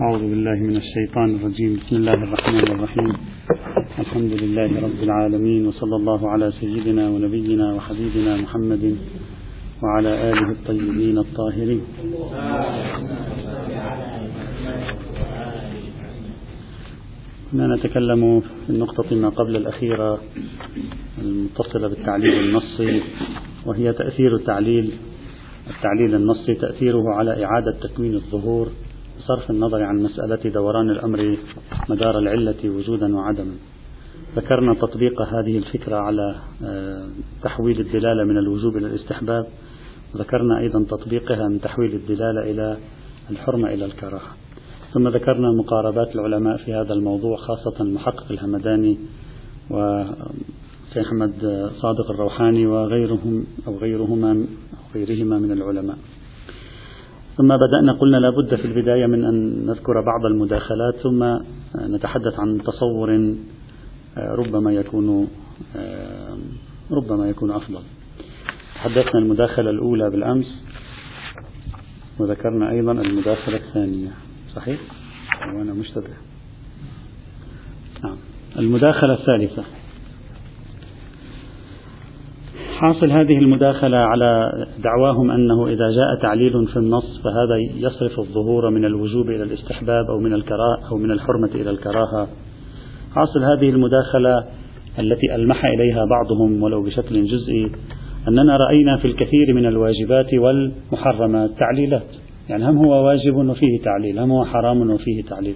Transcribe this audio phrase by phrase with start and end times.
[0.00, 1.76] أعوذ بالله من الشيطان الرجيم.
[1.76, 3.12] بسم الله الرحمن الرحيم.
[3.98, 8.96] الحمد لله رب العالمين وصلى الله على سيدنا ونبينا وحبيبنا محمد
[9.82, 11.80] وعلى آله الطيبين الطاهرين.
[17.52, 20.20] كنا نتكلم في النقطة ما قبل الأخيرة
[21.18, 23.02] المتصلة بالتعليل النصي
[23.66, 24.92] وهي تأثير التعليل.
[25.70, 28.68] التعليل النصي تأثيره على إعادة تكوين الظهور.
[29.18, 31.36] بصرف النظر عن مسألة دوران الأمر
[31.88, 33.54] مدار العلة وجودا وعدما.
[34.36, 37.06] ذكرنا تطبيق هذه الفكرة على آه،
[37.42, 39.46] تحويل الدلالة من الوجوب إلى الاستحباب.
[40.16, 42.76] ذكرنا أيضا تطبيقها من تحويل الدلالة إلى
[43.30, 44.30] الحرمة إلى الكراهة.
[44.94, 48.98] ثم ذكرنا مقاربات العلماء في هذا الموضوع خاصة المحقق الهمداني
[49.70, 55.98] وسيد محمد صادق الروحاني وغيرهم أو غيرهما أو غيرهما من العلماء.
[57.38, 61.38] ثم بدأنا قلنا لابد في البداية من أن نذكر بعض المداخلات ثم
[61.76, 63.34] نتحدث عن تصور
[64.16, 65.28] ربما يكون
[66.90, 67.82] ربما يكون أفضل.
[68.74, 70.64] تحدثنا المداخلة الأولى بالأمس
[72.18, 74.10] وذكرنا أيضا المداخلة الثانية.
[74.54, 74.80] صحيح؟
[75.54, 76.14] وأنا مشتبه.
[78.04, 78.16] نعم.
[78.58, 79.64] المداخلة الثالثة.
[82.78, 84.52] حاصل هذه المداخلة على
[84.84, 90.18] دعواهم أنه إذا جاء تعليل في النص فهذا يصرف الظهور من الوجوب إلى الاستحباب أو
[90.18, 92.28] من الكراهة أو من الحرمة إلى الكراهة.
[93.14, 94.44] حاصل هذه المداخلة
[94.98, 97.70] التي ألمح إليها بعضهم ولو بشكل جزئي
[98.28, 102.06] أننا رأينا في الكثير من الواجبات والمحرمات تعليلات.
[102.48, 105.54] يعني هم هو واجب وفيه تعليل هم هو حرام وفيه تعليل.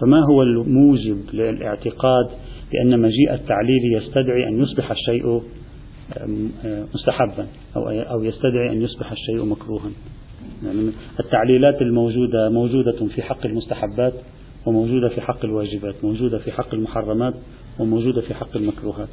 [0.00, 2.26] فما هو الموجب للاعتقاد
[2.72, 5.42] بأن مجيء التعليل يستدعي أن يصبح الشيء
[6.94, 9.90] مستحبا أو أو يستدعي أن يصبح الشيء مكروها.
[10.64, 10.90] يعني
[11.20, 14.12] التعليلات الموجودة موجودة في حق المستحبات
[14.66, 17.34] وموجودة في حق الواجبات موجودة في حق المحرمات
[17.78, 19.08] وموجودة في حق المكروهات.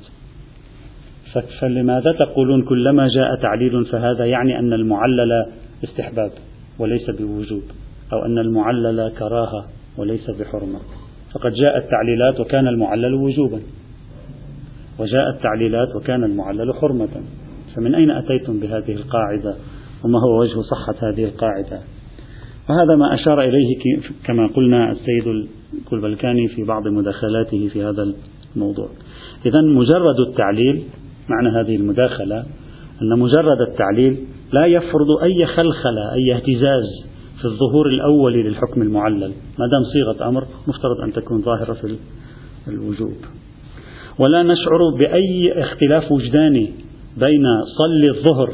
[1.59, 5.45] فلماذا تقولون كلما جاء تعليل فهذا يعني أن المعلل
[5.83, 6.31] استحباب
[6.79, 7.63] وليس بوجوب
[8.13, 9.65] أو أن المعلل كراهة
[9.97, 10.79] وليس بحرمة؟
[11.33, 13.59] فقد جاءت تعليلات وكان المعلل وجوبا.
[14.99, 17.23] وجاءت تعليلات وكان المعلل حرمة
[17.75, 19.55] فمن أين أتيتم بهذه القاعدة؟
[20.03, 21.81] وما هو وجه صحة هذه القاعدة؟
[22.69, 28.13] وهذا ما أشار إليه كما قلنا السيد الكلبلكاني في بعض مداخلاته في هذا
[28.55, 28.89] الموضوع.
[29.45, 30.83] إذا مجرد التعليل
[31.29, 32.45] معنى هذه المداخلة
[33.01, 34.17] أن مجرد التعليل
[34.53, 40.47] لا يفرض أي خلخلة أي اهتزاز في الظهور الأولي للحكم المعلل ما دام صيغة أمر
[40.67, 41.97] مفترض أن تكون ظاهرة في
[42.67, 43.15] الوجوب.
[44.19, 46.69] ولا نشعر بأي اختلاف وجداني
[47.17, 47.43] بين
[47.77, 48.53] صلي الظهر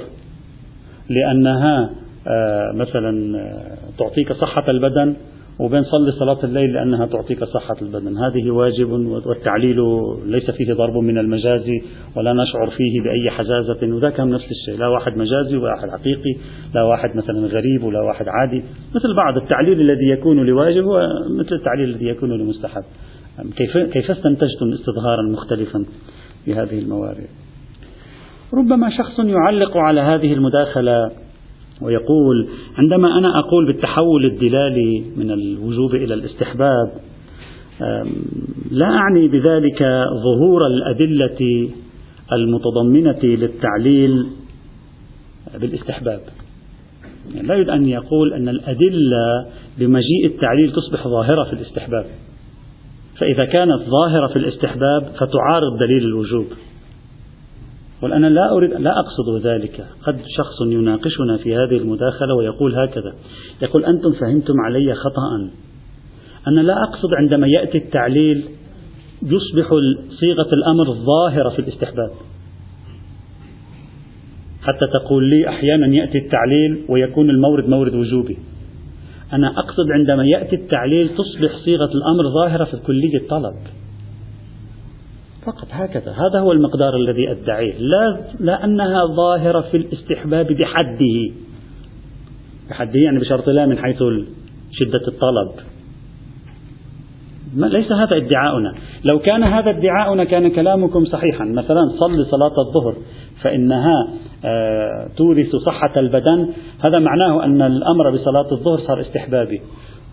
[1.09, 1.89] لأنها
[2.27, 5.15] آه، مثلا آه، تعطيك صحة البدن
[5.59, 8.17] وبين صلي صلاة الليل لأنها تعطيك صحة البدن.
[8.17, 8.91] هذه واجب
[9.25, 9.77] والتعليل
[10.25, 11.69] ليس فيه ضرب من المجاز
[12.15, 16.35] ولا نشعر فيه بأي حزازة وذاك نفس الشيء لا واحد مجازي ولا واحد حقيقي
[16.75, 18.63] لا واحد مثلا غريب ولا واحد عادي.
[18.95, 21.09] مثل بعض التعليل الذي يكون لواجب هو
[21.39, 22.83] مثل التعليل الذي يكون لمستحب.
[23.55, 25.85] كيف كيف استنتجتم استظهارا مختلفا
[26.45, 27.27] في هذه الموارد؟
[28.53, 31.11] ربما شخص يعلق على هذه المداخلة
[31.81, 36.91] ويقول عندما أنا أقول بالتحول الدلالي من الوجوب إلى الاستحباب
[38.71, 39.83] لا أعني بذلك
[40.23, 41.69] ظهور الأدلة
[42.33, 44.25] المتضمنة للتعليل
[45.61, 46.21] بالاستحباب.
[47.35, 49.45] يعني لا يريد أن يقول أن الأدلة
[49.77, 52.05] بمجيء التعليل تصبح ظاهرة في الاستحباب.
[53.19, 56.45] فإذا كانت ظاهرة في الاستحباب فتعارض دليل الوجوب.
[58.01, 59.87] والآن لا أريد لا أقصد ذلك.
[60.03, 63.13] قد شخص يناقشنا في هذه المداخلة ويقول هكذا.
[63.61, 65.49] يقول أنتم فهمتم علي خطأ.
[66.47, 68.45] أنا لا أقصد عندما يأتي التعليل
[69.23, 69.69] يصبح
[70.19, 72.11] صيغة الأمر ظاهرة في الاستحباب.
[74.61, 78.37] حتى تقول لي أحيانا يأتي التعليل ويكون المورد مورد وجوبي.
[79.33, 83.55] أنا أقصد عندما يأتي التعليل تصبح صيغة الأمر ظاهرة في كلية الطلب.
[85.45, 86.11] فقط هكذا.
[86.11, 87.73] هذا هو المقدار الذي أدعيه.
[87.77, 91.33] لا, لا أنها ظاهرة في الاستحباب بحده.
[92.69, 94.03] بحده يعني بشرط لا من حيث
[94.71, 95.51] شدة الطلب.
[97.55, 98.73] ما ليس هذا ادعاؤنا.
[99.11, 101.45] لو كان هذا ادعاؤنا كان كلامكم صحيحا.
[101.45, 102.95] مثلا صل صلاة الظهر.
[103.43, 104.07] فإنها
[104.45, 106.49] آه تورث صحة البدن.
[106.87, 109.61] هذا معناه أن الأمر بصلاة الظهر صار استحبابي.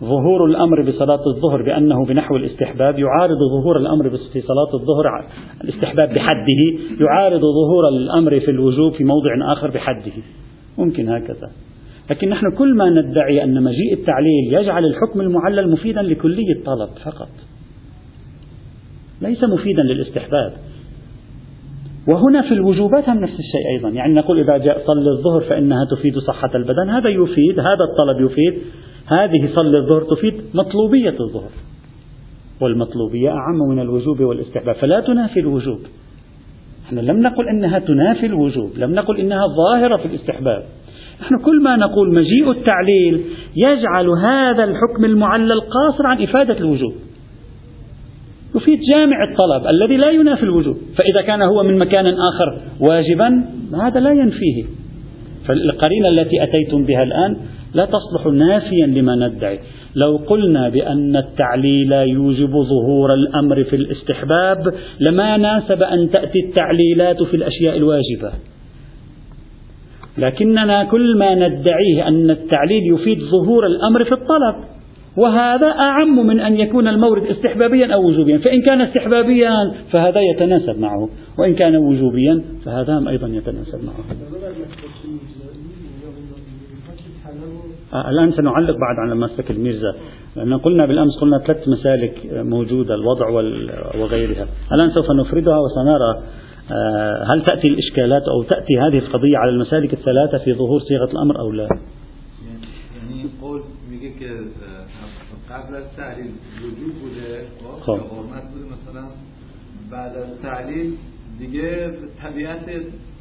[0.01, 5.25] ظهور الأمر بصلاة الظهر بأنه بنحو الاستحباب يعارض ظهور الأمر في صلاة الظهر
[5.63, 10.11] الاستحباب بحده يعارض ظهور الأمر في الوجوب في موضع آخر بحده.
[10.77, 11.51] ممكن هكذا.
[12.09, 17.29] لكن نحن كل ما ندعي أن مجيء التعليل يجعل الحكم المعلل مفيدا لكلي الطلب فقط.
[19.21, 20.53] ليس مفيدا للاستحباب.
[22.07, 23.89] وهنا في الوجوبات هم نفس الشيء أيضا.
[23.89, 26.89] يعني نقول إذا جاء صلي الظهر فإنها تفيد صحة البدن.
[26.89, 28.61] هذا يفيد هذا الطلب يفيد.
[29.07, 31.51] هذه صلي الظهر تفيد مطلوبية الظهر
[32.61, 34.75] والمطلوبية أعم من الوجوب والاستحباب.
[34.75, 35.79] فلا تنافي الوجوب.
[36.85, 40.63] نحن لم نقل أنها تنافي الوجوب لم نقل أنها ظاهرة في الاستحباب.
[41.21, 43.23] نحن كل ما نقول مجيء التعليل
[43.55, 46.93] يجعل هذا الحكم المعلل قاصر عن إفادة الوجوب.
[48.57, 53.43] يفيد جامع الطلب الذي لا ينافي الوجوب فإذا كان هو من مكان آخر واجبا
[53.81, 54.63] هذا لا ينفيه.
[55.47, 57.37] فالقرينة التي أتيتم بها الآن
[57.73, 59.59] لا تصلح نافيا لما ندعي.
[59.95, 67.33] لو قلنا بأن التعليل يوجب ظهور الأمر في الاستحباب لما ناسب أن تأتي التعليلات في
[67.33, 68.31] الأشياء الواجبة.
[70.17, 74.76] لكننا كل ما ندعيه أن التعليل يفيد ظهور الأمر في الطلب.
[75.17, 78.37] وهذا أعم من أن يكون المورد استحبابيا أو وجوبيا.
[78.37, 79.51] فإن كان استحبابيا
[79.93, 81.09] فهذا يتناسب معه.
[81.39, 83.95] وإن كان وجوبيا فهذا أيضا يتناسب معه.
[87.93, 89.95] آه الآن سنعلق بعد على مسلك الميرزا.
[90.35, 93.29] لأن قلنا بالأمس قلنا ثلاث مسالك موجودة الوضع
[93.99, 94.47] وغيرها.
[94.73, 96.23] الآن سوف نفردها وسنرى
[96.71, 101.39] آه هل تأتي الإشكالات أو تأتي هذه القضية على المسالك الثلاثة في ظهور صيغة الأمر
[101.39, 101.67] أو لا
[102.97, 103.61] يعني قول
[106.63, 107.45] وجود بوده
[107.81, 109.07] خب؟ حرمت بوده مثلا
[109.91, 110.93] بعد التعليل
[111.39, 111.91] دیگه
[112.23, 112.65] طبیعت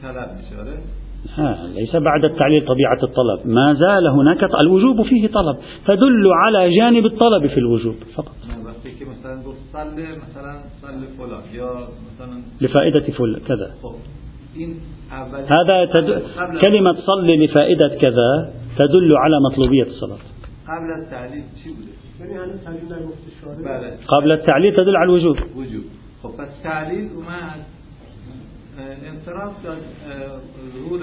[0.03, 0.79] طلب میشه آره؟
[1.35, 3.47] ها ليس بعد التعليل طبيعة الطلب.
[3.47, 5.57] ما زال هناك الوجوب فيه طلب.
[5.87, 8.37] تدل على جانب الطلب في الوجوب فقط.
[8.85, 9.43] مثلا
[10.17, 11.71] مثلا فلان یا
[12.09, 13.75] مثلا لفائدة فلان كذا.
[15.49, 16.23] هذا تد...
[16.67, 20.19] كلمة صلي لفائدة كذا تدل على مطلوبية الصلاة.
[20.69, 21.45] قبل التعليل
[24.09, 25.37] قبل التعليل تدل على الوجوب.
[25.57, 25.85] وجوب.
[26.23, 27.61] خب پس تعلیل اومد
[29.11, 29.79] انصراف داد
[30.75, 31.01] ظهور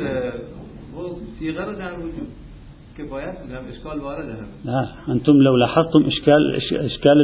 [1.40, 2.28] صيغه رو در وجود
[3.10, 3.36] باید
[3.74, 7.18] اشکال وارد هم لا أنتم لو لاحظتم إشكال إشكال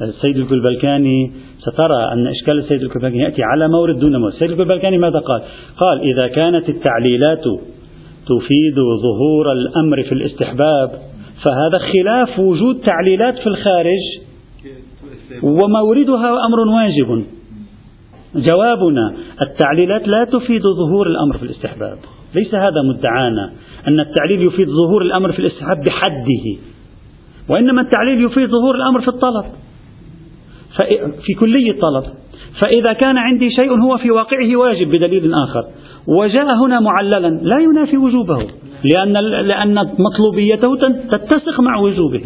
[0.00, 5.18] السيد الكلبلكاني سترى أن إشكال السيد الكلبلكاني يأتي على مورد دون مورد، السيد الكلبلكاني ماذا
[5.18, 5.42] قال؟
[5.76, 7.44] قال إذا كانت التعليلات
[8.26, 14.02] تفيد ظهور الأمر في الاستحباب فهذا خلاف وجود تعليلات في الخارج.
[15.42, 17.24] وموردها أمر واجب.
[18.34, 21.98] جوابنا التعليلات لا تفيد ظهور الأمر في الاستحباب.
[22.34, 23.52] ليس هذا مدعانا
[23.88, 26.56] أن التعليل يفيد ظهور الأمر في الاستحباب بحده.
[27.48, 29.44] وإنما التعليل يفيد ظهور الأمر في الطلب.
[31.26, 32.04] في كلي الطلب.
[32.64, 35.64] فإذا كان عندي شيء هو في واقعه واجب بدليل آخر.
[36.06, 38.46] وجاء هنا معللا لا ينافي وجوبه.
[38.84, 39.12] لأن
[39.48, 40.76] لأن مطلوبيته
[41.10, 42.24] تتسق مع وجوبه.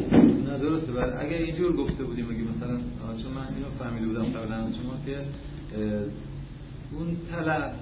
[6.93, 7.73] اون طلب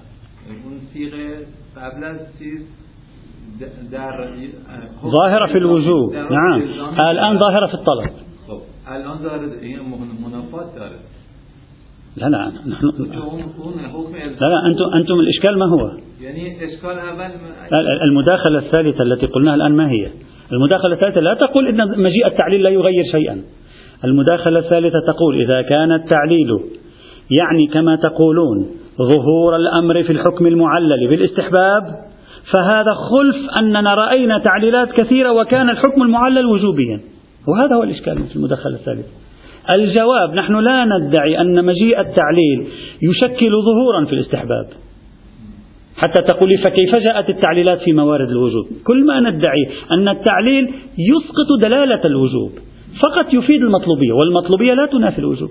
[0.64, 1.46] اون سیغه
[1.76, 2.60] قبل از چیز
[3.92, 4.28] در
[5.16, 6.12] ظاهرة في الوجوب.
[6.14, 6.62] نعم.
[7.00, 8.10] الآن ظاهرة في الطلب.
[8.88, 9.46] الآن داره
[10.26, 10.68] منافات
[12.16, 12.86] لا لا نحن
[14.40, 17.30] لا لا أنتم أنتم الإشكال ما هو؟ يعني إشكال أول
[18.08, 20.10] المداخلة الثالثة التي قلناها الآن ما هي؟
[20.52, 23.42] المداخلة الثالثة لا تقول إن مجيء التعليل لا يغير شيئا.
[24.04, 26.48] المداخلة الثالثة تقول إذا كان التعليل
[27.40, 28.66] يعني كما تقولون
[28.98, 31.82] ظهور الأمر في الحكم المعلل بالاستحباب
[32.52, 37.00] فهذا خلف أننا رأينا تعليلات كثيرة وكان الحكم المعلل وجوبيا
[37.48, 39.08] وهذا هو الإشكال في المداخلة الثالثة
[39.74, 42.66] الجواب نحن لا ندعي أن مجيء التعليل
[43.02, 44.66] يشكل ظهورا في الاستحباب
[45.96, 52.00] حتى تقولي فكيف جاءت التعليلات في موارد الوجوب؟ كل ما ندعي أن التعليل يسقط دلالة
[52.06, 52.50] الوجوب
[53.02, 55.50] فقط يفيد المطلوبية والمطلوبية لا تنافي الوجوب.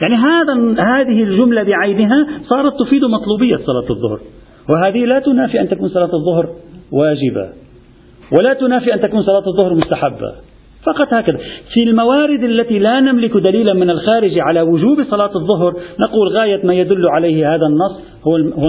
[0.00, 4.20] يعني هذا هذه الجملة بعينها صارت تفيد مطلوبية صلاة الظهر
[4.74, 6.48] وهذه لا تنافي أن تكون صلاة الظهر
[6.92, 7.52] واجبة
[8.38, 10.32] ولا تنافي أن تكون صلاة الظهر مستحبة.
[10.86, 11.38] فقط هكذا.
[11.74, 16.74] في الموارد التي لا نملك دليلا من الخارج على وجوب صلاة الظهر نقول غاية ما
[16.74, 18.68] يدل عليه هذا النص هو هو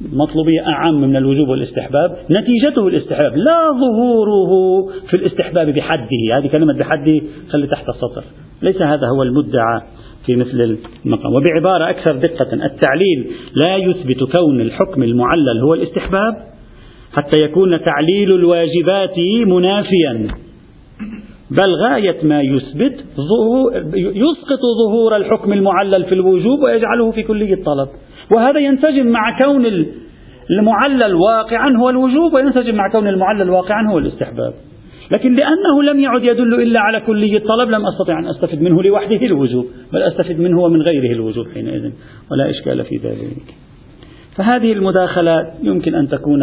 [0.00, 2.16] مطلوبية أعم من الوجوب والاستحباب.
[2.30, 3.36] نتيجته الاستحباب.
[3.36, 6.38] لا ظهوره في الاستحباب بحده.
[6.38, 7.20] هذه كلمة بحده
[7.50, 8.24] خلي تحت السطر.
[8.62, 9.80] ليس هذا هو المدعى
[10.26, 11.34] في مثل المقام.
[11.34, 13.30] وبعبارة أكثر دقة التعليل
[13.64, 16.34] لا يثبت كون الحكم المعلل هو الاستحباب
[17.12, 20.28] حتى يكون تعليل الواجبات منافيا.
[21.50, 23.04] بل غاية ما يثبت
[23.96, 27.88] يسقط ظهور الحكم المعلل في الوجوب ويجعله في كلية الطلب.
[28.32, 29.66] وهذا ينسجم مع كون
[30.50, 34.54] المعلل واقعا هو الوجوب وينسجم مع كون المعلل واقعا هو الاستحباب.
[35.10, 39.26] لكن لأنه لم يعد يدل إلا على كلية الطلب لم أستطع أن أستفد منه لوحده
[39.26, 41.90] الوجوب بل أستفد منه ومن غيره الوجوب حينئذ
[42.30, 43.54] ولا إشكال في ذلك.
[44.36, 46.40] فهذه المداخلة يمكن أن تكون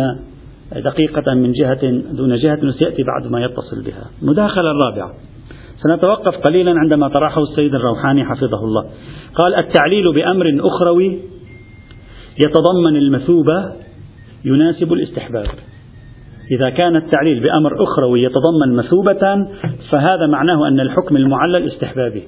[0.75, 4.05] دقيقة من جهة دون جهة وسيأتي بعد ما يتصل بها.
[4.21, 5.11] المداخلة الرابعة.
[5.83, 8.85] سنتوقف قليلا عندما طرحه السيد الروحاني حفظه الله.
[9.35, 11.19] قال التعليل بأمر أخروي
[12.37, 13.71] يتضمن المثوبة
[14.45, 15.47] يناسب الاستحباب.
[16.51, 19.47] إذا كان التعليل بأمر أخروي يتضمن مثوبة
[19.89, 22.23] فهذا معناه أن الحكم المعلل استحبابي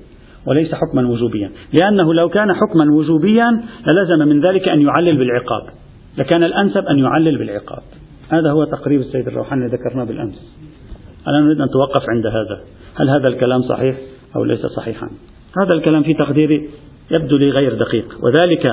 [0.47, 1.51] وليس حكما وجوبيا.
[1.73, 5.63] لأنه لو كان حكما وجوبيا للزم من ذلك أن يعلل بالعقاب.
[6.17, 7.83] لكان الأنسب أن يعلل بالعقاب.
[8.29, 10.57] هذا هو تقرير السيد الروحاني ذكرناه بالأمس.
[11.27, 12.61] أنا نريد أن توقف عند هذا.
[12.95, 13.97] هل هذا الكلام صحيح
[14.35, 15.09] أو ليس صحيحا؟
[15.61, 16.69] هذا الكلام في تقديري
[17.17, 18.05] يبدو لي غير دقيق.
[18.23, 18.65] وذلك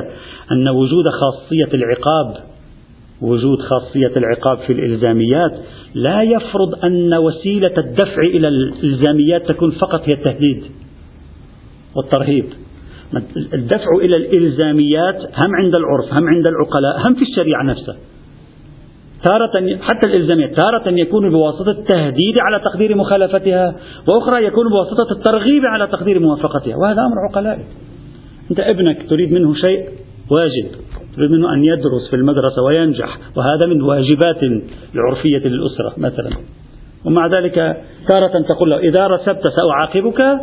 [0.53, 2.51] أن وجود خاصية العقاب
[3.23, 5.53] وجود خاصية العقاب في الإلزاميات
[5.95, 10.65] لا يفرض أن وسيلة الدفع إلى الإلزاميات تكون فقط هي التهديد
[11.97, 12.45] والترهيب.
[13.55, 17.97] الدفع إلى الإلزاميات هم عند العرف هم عند العقلاء هم في الشريعة نفسها.
[19.25, 23.75] تارة حتى الإلزاميات تارة يكون بواسطة التهديد على تقدير مخالفتها
[24.09, 27.65] وأخرى يكون بواسطة الترغيب على تقدير موافقتها وهذا أمر عقلائي.
[28.51, 29.89] أنت ابنك تريد منه شيء
[30.31, 30.69] واجب
[31.17, 34.43] تريد منه أن يدرس في المدرسة وينجح وهذا من واجبات
[34.95, 36.31] العرفية للأسرة مثلا.
[37.05, 37.55] ومع ذلك
[38.09, 40.41] تارة تقول له إذا رسبت سأعاقبك.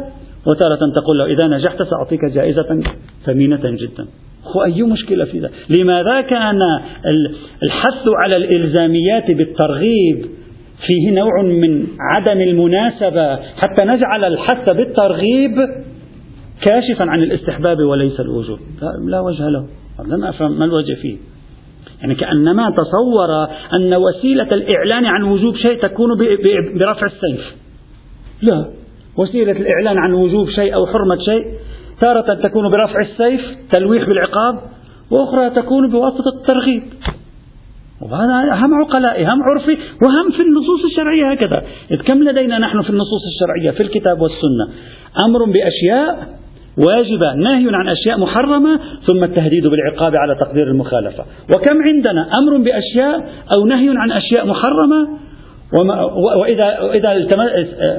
[0.47, 2.83] وتارة تقول له إذا نجحت سأعطيك جائزة
[3.25, 4.07] ثمينة جدا.
[4.55, 6.59] هو أي مشكلة في ذلك؟ لماذا كان
[7.63, 10.25] الحث على الإلزاميات بالترغيب
[10.87, 15.55] فيه نوع من عدم المناسبة حتى نجعل الحث بالترغيب
[16.65, 19.67] كاشفا عن الاستحباب وليس الوجوب؟ لا, لا وجه له.
[20.07, 21.17] لم أفهم ما الوجه فيه.
[22.01, 26.17] يعني كأنما تصور أن وسيلة الإعلان عن وجوب شيء تكون
[26.79, 27.55] برفع السيف.
[28.41, 28.65] لا.
[29.17, 31.45] وسيلة الإعلان عن وجوب شيء أو حرمة شيء
[32.01, 34.59] تارة تكون برفع السيف تلويح بالعقاب
[35.11, 36.83] وأخرى تكون بواسطة الترغيب.
[38.01, 41.63] وهذا هم عقلائي هم عرفي وهم في النصوص الشرعية هكذا.
[41.91, 44.67] إذ كم لدينا نحن في النصوص الشرعية في الكتاب والسنة؟
[45.25, 46.37] أمر بأشياء
[46.87, 51.25] واجبة نهي عن أشياء محرمة ثم التهديد بالعقاب على تقدير المخالفة.
[51.55, 55.07] وكم عندنا؟ أمر بأشياء أو نهي عن أشياء محرمة
[55.73, 57.11] وإذا وإذا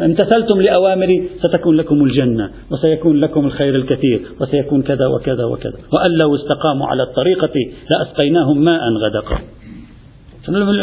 [0.05, 5.79] امتثلتم لأوامري ستكون لكم الجنة وسيكون لكم الخير الكثير وسيكون كذا وكذا وكذا.
[5.93, 7.55] وأن لو استقاموا على الطريقة
[7.91, 9.39] لأسقيناهم ماء غدقا.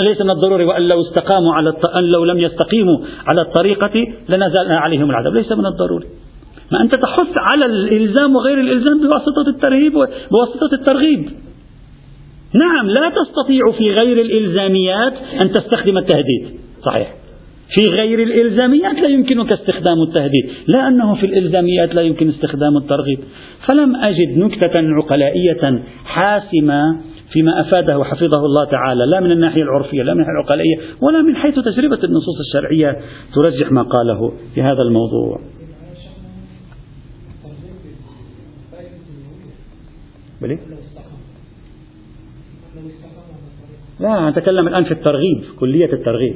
[0.04, 1.74] ليس من الضروري وأن لو استقاموا على.
[1.96, 5.34] أن لو لم يستقيموا على الطريقة لنزلنا عليهم العذاب.
[5.34, 6.06] ليس من الضروري.
[6.72, 9.94] ما أنت تحث على الإلزام وغير الإلزام بواسطة الترهيب
[10.32, 11.30] بواسطة الترغيب.
[12.54, 15.13] نعم لا تستطيع في غير الإلزاميات
[15.44, 16.64] أن تستخدم التهديد.
[16.86, 17.13] صحيح.
[17.75, 20.50] في غير الإلزاميات لا يمكنك استخدام التهديد.
[20.68, 23.20] لا أنه في الإلزاميات لا يمكن استخدام الترغيب.
[23.68, 26.98] فلم أجد نكتة عقلائية حاسمة
[27.32, 29.06] فيما أفاده حفظه الله تعالى.
[29.06, 33.00] لا من الناحية العرفية لا من الناحية العقلائية ولا من حيث تجربة النصوص الشرعية
[33.36, 35.39] ترجح ما قاله في هذا الموضوع.
[40.42, 40.60] بلي؟
[44.00, 46.36] لا نتكلم الآن في الترغيب كلية الترغيب.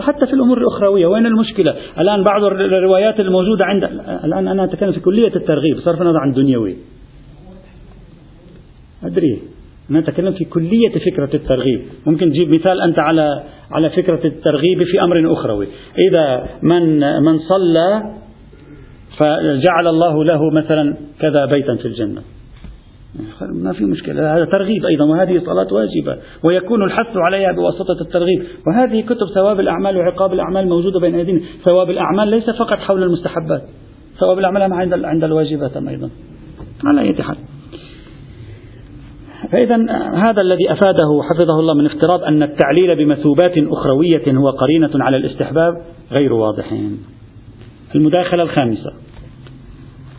[0.00, 3.84] حتى في الأمور الأخروية وين المشكلة؟ الآن بعض الروايات الموجودة عند
[4.24, 6.76] الآن أنا أتكلم في كلية الترغيب صرف النظر عن دنيوي.
[9.04, 9.38] أدري.
[9.90, 11.82] أنا أتكلم في كلية فكرة الترغيب.
[12.06, 15.66] ممكن تجيب مثال أنت على على فكرة الترغيب في أمر أخروي.
[16.08, 18.02] إذا من من صلى
[19.18, 22.22] فجعل الله له مثلا كذا بيتا في الجنة.
[23.52, 28.42] ما في مشكلة هذا ترغيب أيضا وهذه صلاة واجبة ويكون الحث عليها بواسطة الترغيب.
[28.66, 31.40] وهذه كتب ثواب الأعمال وعقاب الأعمال موجودة بين أيدينا.
[31.64, 33.62] ثواب الأعمال ليس فقط حول المستحبات
[34.20, 36.10] ثواب الأعمال عند عند الواجبات أيضا.
[36.84, 37.36] على أي حال.
[39.52, 39.76] فإذا
[40.14, 45.74] هذا الذي أفاده حفظه الله من افتراض أن التعليل بمثوبات أخروية هو قرينة على الاستحباب
[46.12, 46.98] غير واضحين.
[47.94, 48.92] المداخلة الخامسة.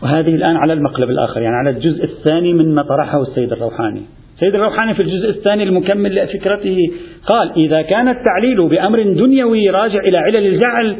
[0.02, 4.02] وهذه الآن على المقلب الآخر يعني على الجزء الثاني مما طرحه السيد الروحاني.
[4.34, 6.90] السيد الروحاني في الجزء الثاني المكمل لفكرته
[7.26, 10.96] قال إذا كان التعليل بأمر دنيوي راجع إلى علل الجعل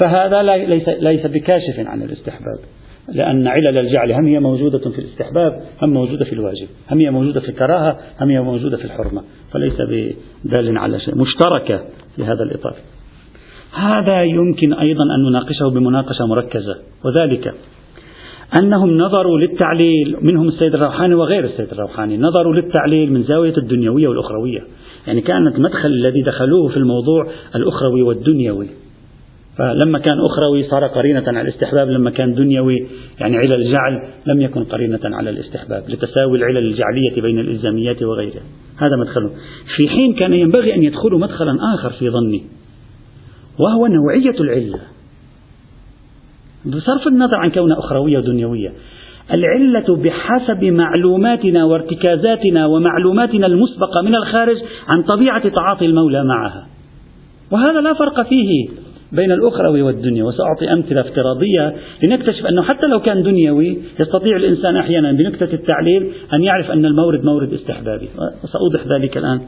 [0.00, 2.58] فهذا ليس, ليس بكاشف عن الاستحباب
[3.14, 7.40] لأن علل الجعل هم هي موجودة في الاستحباب هم موجودة في الواجب هم هي موجودة
[7.40, 9.74] في الكراهة هم هي موجودة في الحرمة فليس
[10.44, 11.80] بدال على شيء مشتركة
[12.16, 12.76] في هذا الإطار.
[13.74, 17.54] هذا يمكن أيضا أن نناقشه بمناقشة مركزة وذلك
[18.56, 24.60] أنهم نظروا للتعليل منهم السيد الروحاني وغير السيد الروحاني نظروا للتعليل من زاوية الدنيوية والأخروية.
[25.06, 28.66] يعني كانت مدخل الذي دخلوه في الموضوع الأخروي والدنيوي.
[29.58, 32.86] فلما كان أخروي صار قرينة على الاستحباب لما كان دنيوي
[33.20, 38.42] يعني علل الجعل لم يكن قرينة على الاستحباب لتساوي العلل الجعلية بين الإلزاميات وغيرها.
[38.76, 39.30] هذا مدخله.
[39.76, 42.42] في حين كان ينبغي أن يدخلوا مدخلا آخر في ظني
[43.58, 44.80] وهو نوعية العلة.
[46.68, 48.72] بصرف النظر عن كونها أخروية ودنيوية.
[49.32, 54.56] العلة بحسب معلوماتنا وارتكازاتنا ومعلوماتنا المسبقة من الخارج
[54.94, 56.66] عن طبيعة تعاطي المولى معها.
[57.50, 58.68] وهذا لا فرق فيه
[59.12, 60.24] بين الأخروي والدنيا.
[60.24, 61.74] وسأعطي أمثلة افتراضية
[62.06, 67.24] لنكتشف أنه حتى لو كان دنيوي يستطيع الإنسان أحيانا بنكتة التعليل أن يعرف أن المورد
[67.24, 68.08] مورد استحبابي.
[68.44, 69.40] وسأوضح ذلك الآن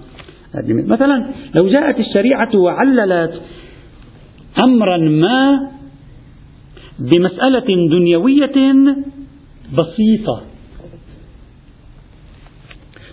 [0.88, 1.24] مثلا
[1.60, 3.40] لو جاءت الشريعة وعللت
[4.58, 5.60] أمرا ما
[7.00, 8.52] بمسألة دنيوية
[9.72, 10.42] بسيطة.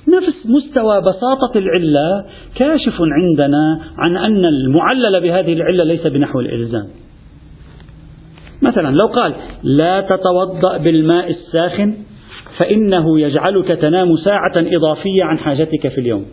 [0.07, 2.25] نفس مستوى بساطة العلة
[2.55, 6.87] كاشف عندنا عن أن المعلل بهذه العلة ليس بنحو الإلزام.
[8.61, 11.93] مثلا لو قال لا تتوضأ بالماء الساخن
[12.57, 16.25] فإنه يجعلك تنام ساعة إضافية عن حاجتك في اليوم.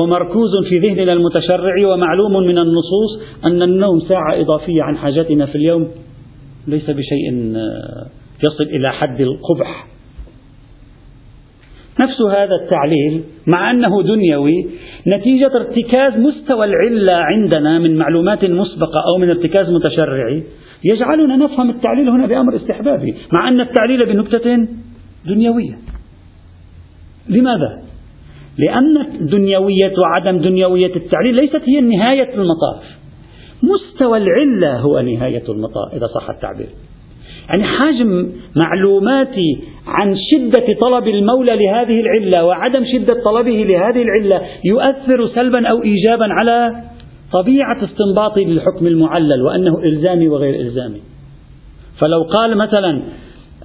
[0.00, 5.88] ومركوز في ذهننا المتشرع ومعلوم من النصوص أن النوم ساعة إضافية عن حاجتنا في اليوم
[6.66, 8.06] ليس بشيء آه،
[8.46, 9.86] يصل إلى حد القبح.
[12.00, 14.66] نفس هذا التعليل مع أنه دنيوي
[15.06, 20.42] نتيجة ارتكاز مستوى العلة عندنا من معلومات مسبقة أو من ارتكاز متشرعي
[20.84, 24.68] يجعلنا نفهم التعليل هنا بأمر استحبابي مع أن التعليل بنكتة
[25.26, 25.78] دنيوية.
[27.28, 27.82] لماذا؟
[28.58, 33.01] لأن دنيوية وعدم دنيوية التعليل ليست هي نهاية المطاف.
[33.62, 36.68] مستوى العلة هو نهاية المطاف إذا صح التعبير.
[37.48, 45.26] يعني حجم معلوماتي عن شدة طلب المولى لهذه العلة وعدم شدة طلبه لهذه العلة يؤثر
[45.34, 46.82] سلبا أو إيجابا على
[47.32, 51.00] طبيعة استنباطي للحكم المعلل وأنه إلزامي وغير إلزامي.
[52.00, 53.02] فلو قال مثلا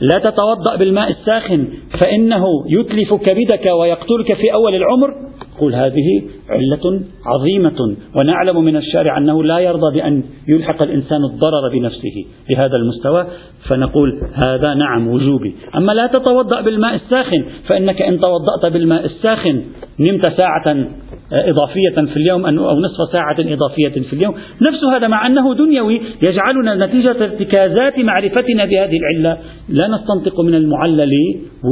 [0.02, 1.68] لا تتوضأ بالماء الساخن
[2.02, 5.14] فإنه يتلف كبدك ويقتلك في أول العمر.
[5.62, 12.26] قل هذه علة عظيمة ونعلم من الشارع أنه لا يرضى بأن يلحق الإنسان الضرر بنفسه
[12.50, 13.28] بهذا المستوى.
[13.70, 15.56] فنقول هذا نعم وجوبي.
[15.76, 19.64] أما لا تتوضأ بالماء الساخن فإنك إن توضأت بالماء الساخن
[20.00, 20.88] نمت ساعة
[21.32, 24.36] إضافية في اليوم أو نصف ساعة إضافية في اليوم.
[24.62, 29.38] نفس هذا مع أنه دنيوي يجعلنا نتيجة ارتكازات معرفتنا بهذه العلة.
[29.70, 31.12] لا نستنطق من المعلل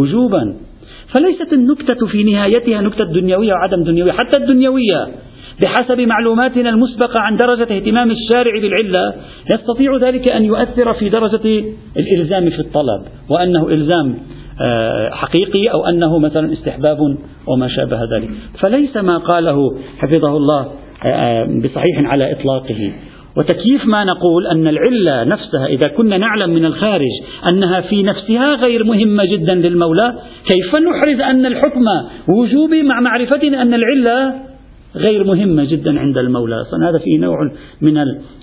[0.01, 0.55] وجوبا.
[1.11, 4.11] فليست النكتة في نهايتها نكتة دنيوية وعدم دنيوية.
[4.11, 5.07] حتى الدنيوية
[5.63, 9.13] بحسب معلوماتنا المسبقة عن درجة اهتمام الشارع بالعلة
[9.53, 11.63] يستطيع ذلك أن يؤثر في درجة
[11.97, 14.15] الإلزام في الطلب وأنه إلزام
[15.11, 16.97] حقيقي أو أنه مثلا استحباب
[17.47, 18.29] وما شابه ذلك.
[18.59, 19.57] فليس ما قاله
[19.97, 20.71] حفظه الله
[21.05, 22.91] آه، آه، بصحيح على إطلاقه.
[23.37, 27.11] وتكييف ما نقول أن العلة نفسها إذا كنا نعلم من الخارج
[27.51, 30.15] أنها في نفسها غير مهمة جدا للمولى
[30.45, 31.85] كيف نحرز أن الحكم
[32.27, 34.33] وجوبي مع معرفتنا أن العلة
[34.95, 37.37] غير مهمة جدا عند المولى؟ هذا فيه نوع
[37.81, 37.97] من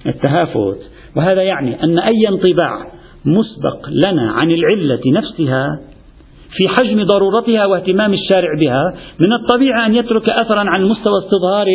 [0.06, 0.78] التهافت.
[1.16, 2.86] وهذا يعني أن أي انطباع
[3.24, 5.80] مسبق لنا عن العلة نفسها
[6.56, 8.94] في حجم ضرورتها واهتمام الشارع بها
[9.26, 11.66] من الطبيعي أن يترك أثرا عن مستوى استظهار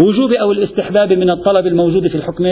[0.00, 2.46] الوجوب أو الاستحباب من الطلب الموجود في الحكم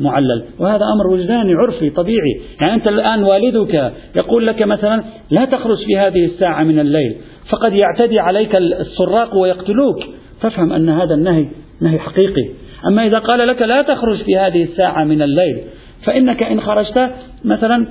[0.00, 0.44] المعلل.
[0.58, 2.40] وهذا أمر وجداني عرفي طبيعي.
[2.60, 7.16] يعني أنت الآن والدك يقول لك مثلا لا تخرج في هذه الساعة من الليل
[7.50, 10.04] فقد يعتدي عليك السراق ويقتلوك.
[10.42, 11.46] تفهم أن هذا النهي
[11.80, 12.48] نهي حقيقي.
[12.86, 15.60] أما إذا قال لك لا تخرج في هذه الساعة من الليل
[16.04, 17.10] فإنك إن خرجت
[17.44, 17.86] مثلا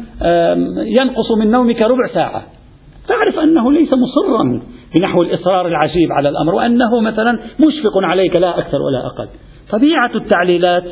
[0.86, 2.44] ينقص من نومك ربع ساعة.
[3.12, 4.62] تعرف أنه ليس مصرا
[4.96, 9.28] بنحو الإصرار العجيب على الأمر وأنه مثلا مشفق عليك لا أكثر ولا أقل.
[9.72, 10.84] طبيعة التعليلات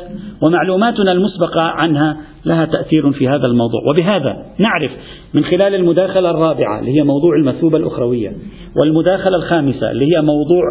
[0.46, 3.80] ومعلوماتنا المسبقة عنها لها تأثير في هذا الموضوع.
[3.88, 4.90] وبهذا نعرف
[5.34, 8.32] من خلال المداخلة الرابعة اللي هي موضوع المثوبة الأخروية
[8.80, 10.62] والمداخلة الخامسة اللي هي موضوع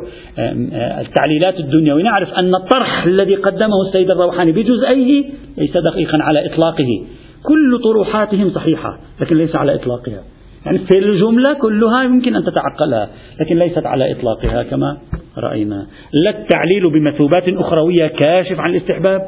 [1.01, 2.03] التعليلات الدنيوية.
[2.03, 5.25] نعرف أن الطرح الذي قدمه السيد الروحاني بجزئيه
[5.57, 7.05] ليس دقيقا على إطلاقه.
[7.43, 10.23] كل طروحاتهم صحيحة لكن ليس على إطلاقها.
[10.65, 14.98] يعني في الجملة كلها يمكن أن تتعقلها لكن ليست على إطلاقها كما
[15.38, 15.88] رأينا.
[16.24, 19.22] لا التعليل بمثوبات أخروية كاشف عن الاستحباب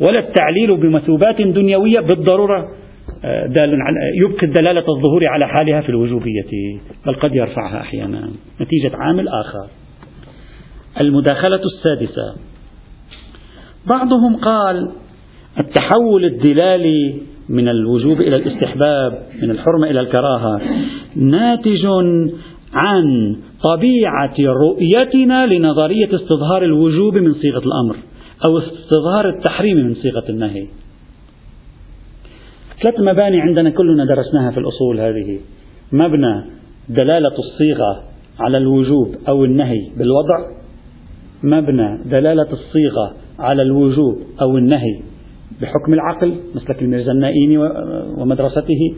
[0.00, 2.64] ولا التعليل بمثوبات دنيوية بالضرورة
[3.24, 8.30] آه، دال على يبقي الدلالة الظهور على حالها في الوجوبية بل قد يرفعها أحيانا.
[8.60, 9.66] نتيجة عامل آخر
[11.00, 12.34] المداخلة السادسة.
[13.86, 14.92] بعضهم قال
[15.58, 17.14] التحول الدلالي
[17.48, 20.60] من الوجوب إلى الاستحباب من الحرمة إلى الكراهة.
[21.16, 21.86] ناتج
[22.72, 27.96] عن طبيعة رؤيتنا لنظرية استظهار الوجوب من صيغة الأمر
[28.48, 30.66] أو استظهار التحريم من صيغة النهي.
[32.82, 35.38] ثلاث مباني عندنا كلنا درسناها في الأصول هذه.
[35.92, 36.44] مبنى
[36.88, 38.02] دلالة الصيغة
[38.40, 40.38] على الوجوب أو النهي بالوضع.
[41.42, 45.13] مبنى دلالة الصيغة على الوجوب أو النهي
[45.60, 47.58] بحكم العقل مسلك الميرزا النائيني
[48.18, 48.94] ومدرسته.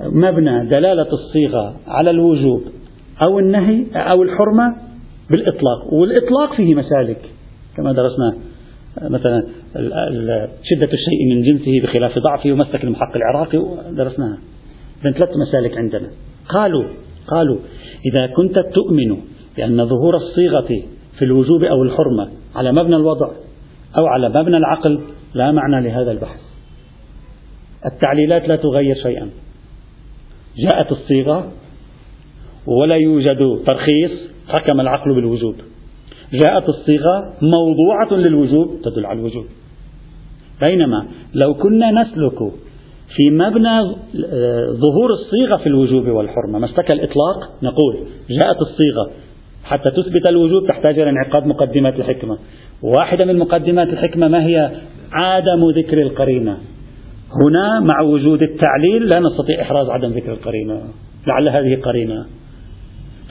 [0.00, 2.62] مبنى دلالة الصيغة على الوجوب
[3.28, 4.76] أو النهي أو الحرمة
[5.30, 7.20] بالإطلاق والإطلاق فيه مسالك.
[7.76, 8.34] كما درسنا
[9.02, 9.42] مثلا
[10.62, 13.58] شدة الشيء من جنسه بخلاف ضعفه ومسلك المحق العراقي
[13.90, 14.38] درسناها.
[15.04, 16.08] إذن ثلاث مسالك عندنا.
[16.48, 16.84] قالوا
[17.28, 17.58] قالوا
[18.12, 19.16] إذا كنت تؤمن
[19.56, 20.82] بأن ظهور الصيغة
[21.18, 23.28] في الوجوب أو الحرمة على مبنى الوضع
[23.98, 25.00] أو على مبنى العقل
[25.34, 26.40] لا معنى لهذا البحث.
[27.86, 29.30] التعليلات لا تغير شيئا.
[30.58, 31.52] جاءت الصيغة
[32.66, 34.10] ولا يوجد ترخيص
[34.48, 35.54] حكم العقل بالوجوب
[36.32, 39.44] جاءت الصيغة موضوعة للوجوب تدل على الوجوب
[40.60, 42.38] بينما لو كنا نسلك
[43.16, 43.80] في مبنى
[44.72, 47.96] ظهور الصيغة في الوجوب والحرمة مسلك الإطلاق؟ نقول
[48.30, 49.10] جاءت الصيغة.
[49.64, 52.38] حتى تثبت الوجوب تحتاج إلى انعقاد مقدمات الحكمة.
[52.82, 54.70] واحدة من مقدمات الحكمة ما هي؟
[55.14, 56.56] عدم ذكر القرينة.
[57.42, 60.80] هنا مع وجود التعليل لا نستطيع إحراز عدم ذكر القرينة.
[61.26, 62.26] لعل هذه قرينة.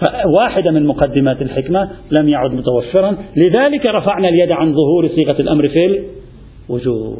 [0.06, 3.17] فواحدة من مقدمات الحكمة لم يعد متوفرا.
[3.38, 6.02] لذلك رفعنا اليد عن ظهور صيغة الأمر في
[6.69, 7.19] الوجوب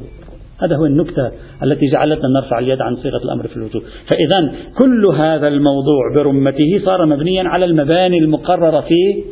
[0.64, 1.32] هذا هو النكتة
[1.64, 7.06] التي جعلتنا نرفع اليد عن صيغة الأمر في الوجوب فإذا كل هذا الموضوع برمته صار
[7.06, 9.24] مبنيا على المباني المقررة في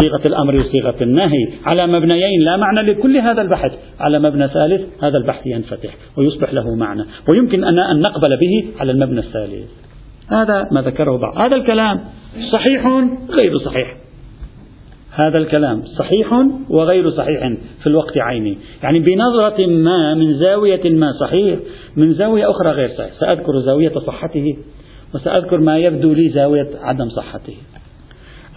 [0.00, 1.48] صيغة الأمر وصيغة النهي.
[1.64, 3.72] على مبنيين لا معنى لكل هذا البحث.
[4.00, 7.04] على مبنى ثالث هذا البحث ينفتح ويصبح له معنى.
[7.28, 9.70] ويمكن أن نقبل به على المبنى الثالث.
[10.28, 11.38] هذا ما ذكره بعض.
[11.38, 12.00] هذا الكلام
[12.52, 12.86] صحيح
[13.30, 13.96] غير صحيح.
[15.14, 16.32] هذا الكلام صحيح
[16.70, 21.58] وغير صحيح في الوقت عينه يعني بنظرة ما من زاوية ما صحيح
[21.96, 23.12] من زاوية أخرى غير صحيح.
[23.20, 24.56] سأذكر زاوية صحته
[25.14, 27.54] وسأذكر ما يبدو لي زاوية عدم صحته.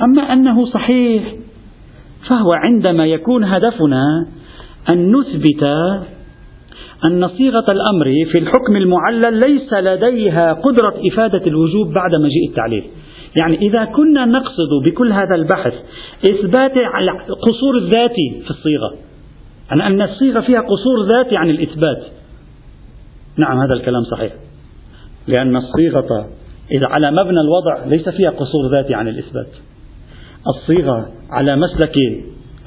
[0.01, 1.35] أما أنه صحيح
[2.29, 4.27] فهو عندما يكون هدفنا
[4.89, 5.63] أن نثبت
[7.05, 12.83] أن صيغة الأمر في الحكم المعلل ليس لديها قدرة إفادة الوجوب بعد مجيء التعليل.
[13.41, 15.73] يعني إذا كنا نقصد بكل هذا البحث
[16.29, 16.71] إثبات
[17.41, 18.95] قصور الذاتي في الصيغة
[19.71, 22.03] أن أن الصيغة فيها قصور ذاتي عن الإثبات.
[23.37, 24.33] نعم هذا الكلام صحيح.
[25.27, 26.27] لأن الصيغة
[26.71, 29.47] إذا على مبنى الوضع ليس فيها قصور ذاتي عن الإثبات.
[30.47, 31.93] الصيغة على مسلك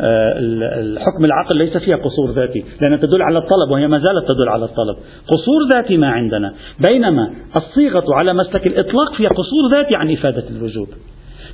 [0.01, 0.35] آه،
[0.81, 4.65] الحكم العقل ليس فيها قصور ذاتي لأنها تدل على الطلب وهي ما زالت تدل على
[4.65, 4.97] الطلب.
[5.29, 6.55] قصور ذاتي ما عندنا.
[6.91, 10.89] بينما الصيغة على مسلك الإطلاق فيها قصور ذاتي عن إفادة الوجوب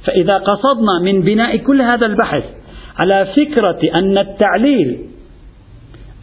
[0.05, 2.45] فإذا قصدنا من بناء كل هذا البحث
[3.03, 4.99] على فكرة أن التعليل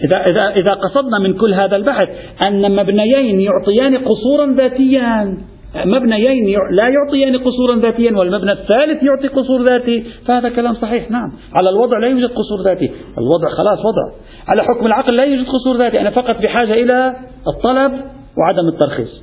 [0.05, 2.09] إذا إذا إذا قصدنا من كل هذا البحث
[2.41, 5.37] أن مبنيين يعطيان قصورا ذاتيا
[5.75, 10.03] مبنيين لا يعطيان قصورا ذاتيا والمبنى الثالث يعطي قصور ذاتي.
[10.25, 11.31] فهذا كلام صحيح نعم.
[11.59, 12.91] على الوضع لا يوجد قصور ذاتي.
[13.17, 14.15] الوضع خلاص وضع.
[14.47, 16.01] على حكم العقل لا يوجد قصور ذاتي.
[16.01, 17.15] أنا فقط بحاجة إلى
[17.47, 17.91] الطلب
[18.37, 19.21] وعدم الترخيص.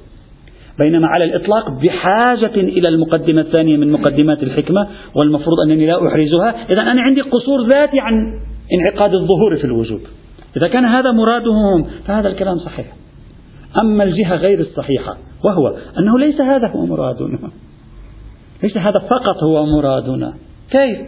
[0.79, 6.55] بينما على الإطلاق بحاجة إلى المقدمة الثانية من مقدمات الحكمة والمفروض أنني لا أحرزها.
[6.73, 8.15] إذا أنا عندي قصور ذاتي عن
[8.75, 10.01] انعقاد الظهور في الوجوب.
[10.57, 12.87] إذا كان هذا مرادهم فهذا الكلام صحيح.
[13.83, 17.51] أما الجهة غير الصحيحة وهو أنه ليس هذا هو مرادنا.
[18.63, 20.35] ليس هذا فقط هو مرادنا.
[20.71, 20.99] كيف؟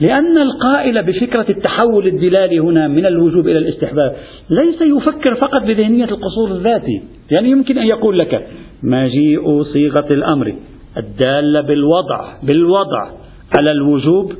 [0.00, 4.16] لأن القائل بفكرة التحول الدلالي هنا من الوجوب إلى الاستحباب
[4.50, 7.02] ليس يفكر فقط بذهنية القصور الذاتي.
[7.36, 8.46] يعني يمكن أن يقول لك
[8.82, 10.54] مجيء صيغة الأمر
[10.96, 13.10] الدالة بالوضع بالوضع
[13.58, 14.32] على الوجوب.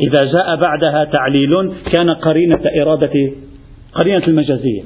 [0.00, 3.12] إذا جاء بعدها تعليل كان قرينة إرادة
[3.94, 4.82] قرينة المجازية.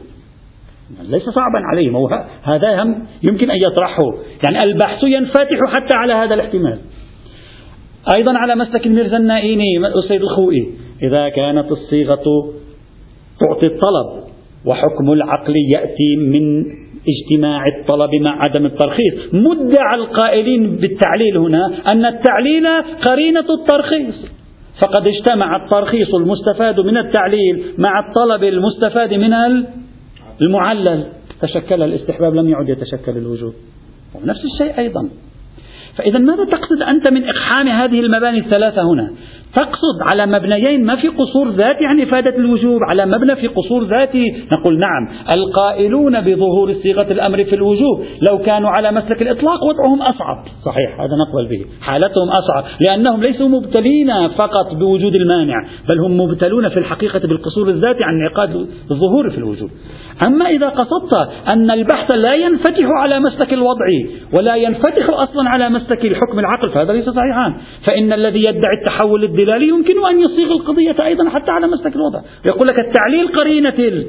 [1.08, 1.96] ليس صعبا عليهم.
[1.96, 2.08] هو
[2.42, 4.02] هذا هم يمكن أن يطرحه
[4.46, 6.78] يعني البحث ينفتح حتى على هذا الاحتمال.
[8.16, 10.68] أيضا على مسلك الميرزا النائيني السيد الخوئي.
[11.02, 12.52] إذا كانت الصيغة
[13.40, 14.28] تعطي الطلب
[14.66, 16.64] وحكم العقل يأتي من
[17.08, 19.14] اجتماع الطلب مع عدم الترخيص.
[19.32, 22.66] مدعى القائلين بالتعليل هنا أن التعليل
[23.08, 24.14] قرينة الترخيص.
[24.82, 29.32] فقد اجتمع الترخيص المستفاد من التعليل مع الطلب المستفاد من
[30.42, 31.06] المعلل
[31.42, 33.54] تشكل الاستحباب لم يعد يتشكل الوجوب
[34.14, 35.08] ونفس الشيء أيضا.
[35.96, 39.10] فإذا ماذا تقصد أنت من إقحام هذه المباني الثلاثة هنا؟
[39.56, 44.34] تقصد على مبنيين ما في قصور ذات يعني إفادة الوجوب على مبنى في قصور ذاتي.
[44.52, 50.44] نقول نعم القائلون بظهور صيغة الأمر في الوجوب لو كانوا على مسلك الإطلاق وضعهم أصعب.
[50.64, 51.64] صحيح هذا نقبل به.
[51.80, 55.54] حالتهم أصعب لأنهم ليسوا مبتلين فقط بوجود المانع
[55.92, 59.70] بل هم مبتلون في الحقيقة بالقصور الذاتي عن انعقاد الظهور في الوجوب.
[60.26, 61.14] أما إذا قصدت
[61.52, 63.86] أن البحث لا ينفتح على مسلك الوضع
[64.38, 67.54] ولا ينفتح أصلا على مسلك الحكم العقل فهذا ليس صحيحا.
[67.86, 72.20] فإن الذي يدعي التحول الدلالي يمكن أن يصيغ القضية أيضا حتى على مسلك الوضع.
[72.46, 74.04] يقول لك التعليل قرينة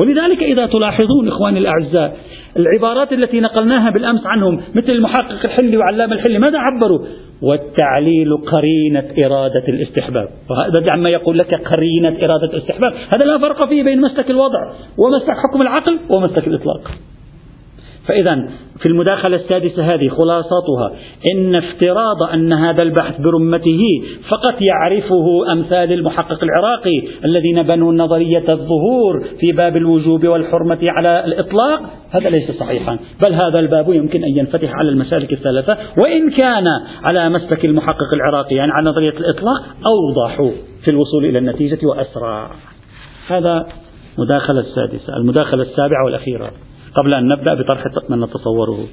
[0.00, 2.16] ولذلك إذا تلاحظون إخواني الأعزاء
[2.56, 6.98] العبارات التي نقلناها بالأمس عنهم مثل المحقق الحلي وعلام الحلي ماذا عبروا؟
[7.42, 10.28] والتعليل قرينة إرادة الاستحباب.
[10.50, 12.92] وهذا عما يقول لك قرينة إرادة الاستحباب.
[12.92, 16.90] هذا لا فرق فيه بين مسلك الوضع ومسلك حكم العقل ومسلك الإطلاق.
[18.08, 20.92] فإذا في المداخلة السادسة هذه خلاصتها
[21.32, 23.80] إن افتراض أن هذا البحث برمته
[24.28, 31.80] فقط يعرفه أمثال المحقق العراقي الذين بنوا نظرية الظهور في باب الوجوب والحرمة على الإطلاق
[32.10, 36.66] هذا ليس صحيحا بل هذا الباب يمكن أن ينفتح على المسالك الثلاثة وإن كان
[37.10, 40.36] على مسلك المحقق العراقي يعني على نظرية الإطلاق أوضح
[40.84, 42.50] في الوصول إلى النتيجة وأسرع.
[43.28, 43.66] هذا
[44.18, 46.50] مداخلة السادسة المداخلة السابعة والأخيرة.
[46.94, 48.86] قبل أن نبدأ بطرح ما نتصوره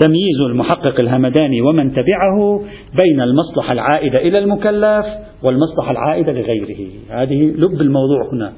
[0.00, 2.64] تمييز المحقق الهمداني ومن تبعه
[2.96, 5.06] بين المصلحة العائدة إلى المكلف
[5.42, 6.88] والمصلحة العائدة لغيره.
[7.10, 8.52] هذه لب الموضوع هنا.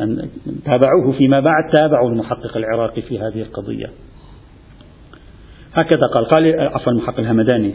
[0.00, 0.28] أن
[0.64, 3.86] تابعوه فيما بعد تابعوا المحقق العراقي في هذه القضية.
[5.74, 7.74] هكذا قال قال عفوا المحقق الهمداني.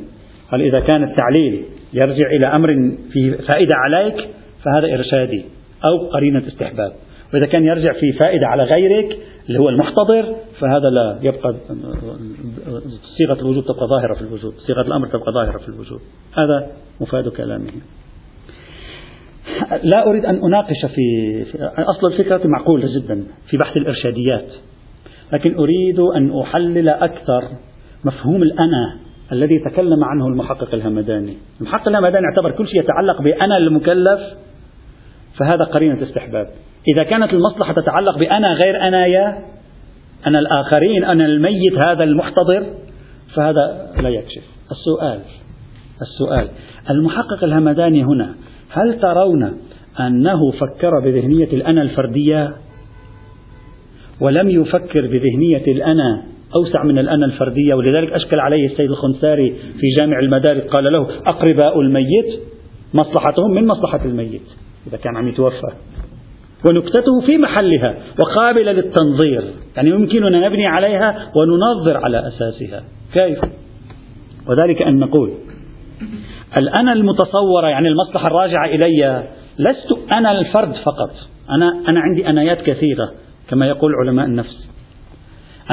[0.52, 4.30] قال إذا كان التعليل يرجع إلى أمر فيه فائدة عليك
[4.64, 5.46] فهذا إرشادي
[5.90, 6.94] أو قرينة استحباب.
[7.36, 9.18] وإذا كان يرجع في فائدة على غيرك
[9.48, 11.56] اللي هو المحتضر فهذا لا يبقى
[13.18, 16.00] صيغة الوجود تبقى ظاهرة في الوجود صيغة الأمر تبقى ظاهرة في الوجود
[16.38, 16.68] هذا
[17.02, 17.72] مفاد كلامه.
[19.84, 24.48] لا أريد أن أناقش في, في أصل الفكرة معقولة جدا في بحث الإرشاديات
[25.34, 27.44] لكن أريد أن أحلل أكثر
[28.06, 28.98] مفهوم الأنا
[29.32, 31.38] الذي تكلم عنه المحقق الهمداني.
[31.62, 34.20] المحقق الهمداني اعتبر كل شيء يتعلق بأنا المكلف
[35.38, 36.48] فهذا قرينة استحباب.
[36.96, 39.38] إذا كانت المصلحة تتعلق بأنا غير أنايا
[40.28, 42.64] أنا الآخرين أنا الميت هذا المحتضر
[43.36, 44.44] فهذا لا يكشف.
[44.72, 45.20] السؤال
[46.02, 46.50] السؤال
[46.90, 48.36] المحقق الهمداني هنا
[48.70, 49.58] هل ترون
[50.00, 52.54] أنه فكر بذهنية الأنا الفردية؟
[54.22, 56.24] ولم يفكر بذهنية الأنا
[56.56, 61.82] أوسع من الأنا الفردية ولذلك أشكل عليه السيد الخنساري في جامع المدارس قال له أقرباء
[61.82, 62.40] الميت
[62.94, 64.42] مصلحتهم من مصلحة الميت.
[64.88, 65.74] إذا كان عم يتوفى.
[66.70, 69.44] ونكتته في محلها وقابلة للتنظير.
[69.78, 72.84] يعني يمكننا نبني عليها وننظر على أساسها.
[73.14, 73.40] كيف؟
[74.48, 75.34] وذلك أن نقول
[76.60, 79.24] الأنا المتصورة يعني المصلحة الراجعة إلي؟
[79.60, 81.12] لست أنا الفرد فقط.
[81.50, 83.12] أنا, أنا عندي أنايات كثيرة
[83.50, 84.70] كما يقول علماء النفس.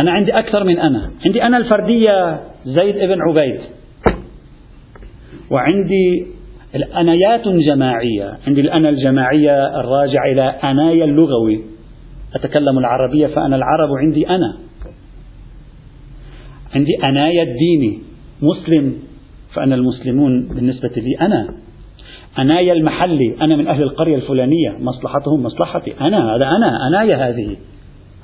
[0.03, 1.11] أنا عندي أكثر من أنا.
[1.27, 3.61] عندي أنا الفردية زيد ابن عبيد.
[5.51, 6.27] وعندي
[6.74, 11.61] الأنايات جماعية عندي الأنا الجماعية الراجعة إلى أنايا اللغوي.
[12.35, 14.56] أتكلم العربية فأنا العرب عندي أنا.
[16.74, 17.98] عندي أنايا الديني.
[18.42, 18.94] مسلم
[19.54, 21.54] فأنا المسلمون بالنسبة لي أنا.
[22.38, 23.35] أنايا المحلي.
[23.40, 24.70] أنا من أهل القرية الفلانية.
[24.80, 25.94] مصلحتهم مصلحتي.
[26.00, 26.88] أنا هذا أنا.
[26.88, 27.56] أنايا هذه.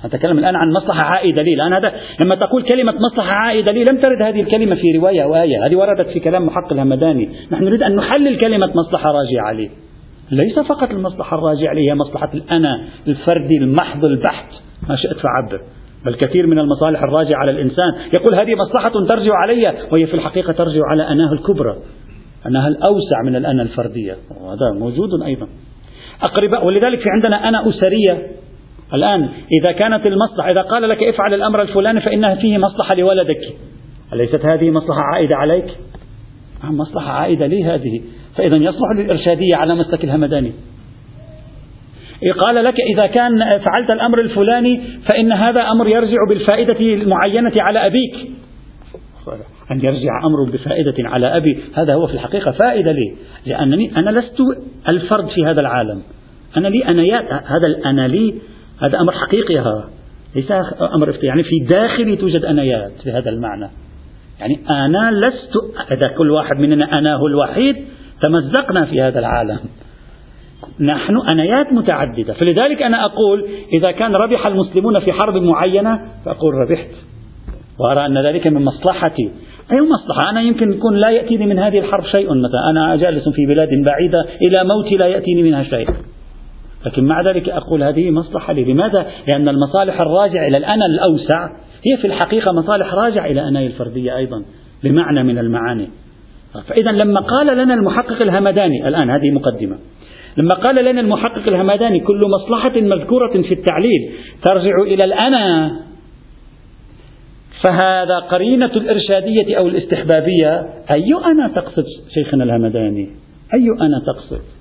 [0.04, 1.92] أتكلم الآن عن مصلحة عائدة لي الآن هذا
[2.24, 5.76] لما تقول كلمة مصلحة عائدة لي لم ترد هذه الكلمة في رواية أو آية هذه
[5.76, 7.28] وردت في كلام محق الهمداني.
[7.52, 9.70] نحن نريد أن نحلل كلمة مصلحة راجعة لي.
[10.30, 14.52] ليس فقط المصلحة الراجعة لي هي مصلحة الأنا الفردي المحض البحت
[14.88, 15.61] ما شئت فعبر.
[16.04, 17.94] بل كثير من المصالح الراجعة على الإنسان.
[18.14, 21.76] يقول هذه مصلحة ترجع علي وهي في الحقيقة ترجع على أناه الكبرى
[22.46, 24.16] أنها الأوسع من الأنا الفردية.
[24.40, 25.48] وهذا موجود أيضا.
[26.22, 28.26] أقرباء ولذلك في عندنا أنا أسرية.
[28.94, 29.29] الآن
[29.62, 33.40] إذا كانت المصلحة إذا قال لك افعل الأمر الفلاني فإنها فيه مصلحة لولدك.
[34.12, 35.64] أليست هذه مصلحة عائدة عليك؟
[36.64, 38.03] نعم مصلحة عائدة لي هذه.
[38.37, 40.53] فإذا يصلح للإرشادية على مسلك الهمداني.
[42.46, 48.14] قال لك إذا كان فعلت الأمر الفلاني فإن هذا أمر يرجع بالفائدة المعينة على أبيك.
[49.70, 53.14] أن يرجع أمر بفائدة على أبي هذا هو في الحقيقة فائدة لي.
[53.46, 54.37] لأنني أنا لست
[54.88, 56.03] الفرد في هذا العالم.
[56.57, 58.35] أنا لي أنايات هذا الأنا لي
[58.83, 59.85] هذا أمر حقيقي ها
[60.37, 60.53] ليس
[60.95, 61.27] أمر افتراضي.
[61.27, 63.69] يعني في داخلي توجد أنايات في هذا المعنى.
[64.41, 65.53] يعني أنا لست
[65.93, 67.77] إذا كل واحد مننا أناه الوحيد
[68.23, 69.59] تمزقنا في هذا العالم.
[70.81, 72.35] نحن أنايات متعددة.
[72.35, 76.91] فلذلك أنا أقول إذا كان ربح المسلمون في حرب معينة فأقول ربحت.
[77.79, 79.31] وأرى أن ذلك من مصلحتي.
[79.73, 83.47] أي مصلحة؟ أنا يمكن يكون لا يأتيني من هذه الحرب شيء مثلا أنا جالس في
[83.47, 85.88] بلاد بعيدة إلى موتي لا يأتيني منها شيء.
[86.87, 88.64] لكن مع ذلك أقول هذه مصلحة لي.
[88.64, 91.49] لماذا؟ لأن المصالح الراجعة إلى الأنا الأوسع
[91.87, 94.45] هي في الحقيقة مصالح راجعة إلى أناي الفردية أيضا
[94.85, 95.88] بمعنى من المعاني.
[96.69, 99.79] فإذا لما قال لنا المحقق الهمداني الآن هذه مقدمة.
[100.37, 104.11] لما قال لنا المحقق الهمداني كل مصلحة مذكورة في التعليل
[104.45, 105.77] ترجع إلى الأنا
[107.64, 113.11] فهذا قرينة الإرشادية أو الاستحبابية أي أنا تقصد شيخنا الهمداني؟
[113.55, 114.58] أي أنا تقصد؟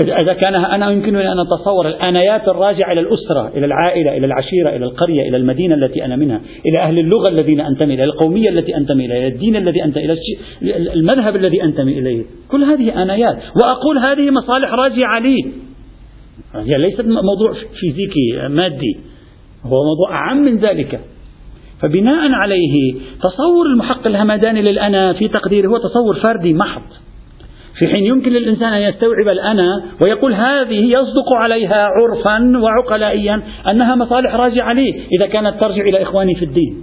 [0.00, 4.84] إذا كان أنا يمكنني أن أتصور الآنيات الراجعة إلى الأسرة إلى العائلة إلى العشيرة إلى
[4.84, 9.06] القرية إلى المدينة التي أنا منها إلى أهل اللغة الذين أنتمي إلى القومية التي أنتمي
[9.06, 10.16] إليها الدين الذي أنتمي إلى
[10.94, 12.24] المذهب الذي أنتمي إليه.
[12.50, 13.36] كل هذه آنيات.
[13.62, 15.36] وأقول هذه مصالح راجعة لي.
[16.54, 18.96] هي ليست موضوع فيزيكي مادي.
[19.64, 21.00] هو موضوع أعم من ذلك.
[21.82, 26.82] فبناء عليه تصور المحق الهمداني للأنا في تقديره هو تصور فردي محض.
[27.78, 34.34] في حين يمكن للإنسان أن يستوعب الأنا ويقول هذه يصدق عليها عرفا وعقلائيا أنها مصالح
[34.34, 36.82] راجعة لي إذا كانت ترجع إلى إخواني في الدين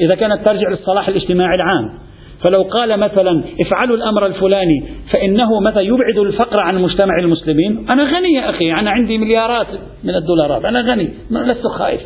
[0.00, 1.98] إذا كانت ترجع للصلاح الاجتماعي العام.
[2.44, 8.32] فلو قال مثلا افعلوا الأمر الفلاني فإنه مثلا يبعد الفقر عن مجتمع المسلمين؟ أنا غني
[8.32, 9.66] يا أخي أنا عندي مليارات
[10.04, 12.00] من الدولارات أنا غني لست خائف.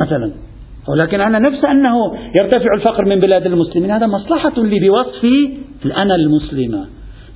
[0.00, 0.49] مثلا.
[0.92, 1.94] ولكن أنا نفس أنه
[2.42, 5.50] يرتفع الفقر من بلاد المسلمين هذا مصلحة لي بوصفي
[5.84, 6.86] الأنا المسلمة.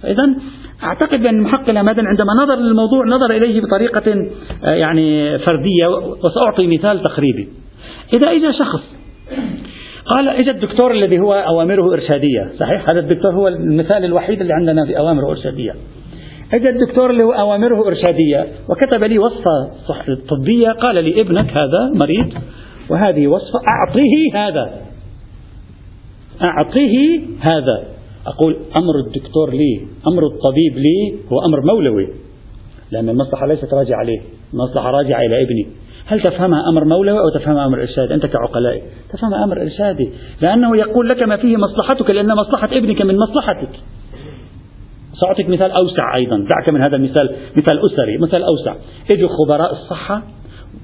[0.03, 0.35] فإذا
[0.83, 4.29] أعتقد بأن المحقق الهمدان عندما نظر للموضوع نظر إليه بطريقة
[4.65, 5.87] آه، يعني فردية
[6.25, 7.49] وسأعطي مثال تقريبي.
[8.13, 8.83] إذا إجا شخص
[10.07, 14.87] قال إجا الدكتور الذي هو أوامره إرشادية صحيح؟ هذا الدكتور هو المثال الوحيد اللي عندنا
[14.87, 15.73] في أوامره إرشادية.
[16.55, 19.71] إجا الدكتور اللي هو أوامره إرشادية وكتب لي وصفة
[20.29, 22.35] طبية قال لي ابنك هذا مريض
[22.91, 24.81] وهذه وصفة أعطيه هذا.
[26.43, 27.85] أعطيه هذا.
[28.27, 32.09] أقول أمر الدكتور لي أمر الطبيب لي هو أمر مولوي.
[32.91, 34.21] لأن المصلحة ليست راجعة عليه
[34.53, 35.67] المصلحة راجعة إلى ابني.
[36.07, 40.11] هل تفهمها أمر مولوي أو تفهمها أمر إرشادي؟ أنت كعقلائي تفهمها أمر إرشادي.
[40.41, 43.71] لأنه يقول لك ما فيه مصلحتك لأن مصلحة ابنك من مصلحتك.
[45.21, 48.75] سأعطيك مثال أوسع أيضا دعك من هذا المثال مثال أسري مثال أوسع.
[49.13, 50.23] اجوا خبراء الصحة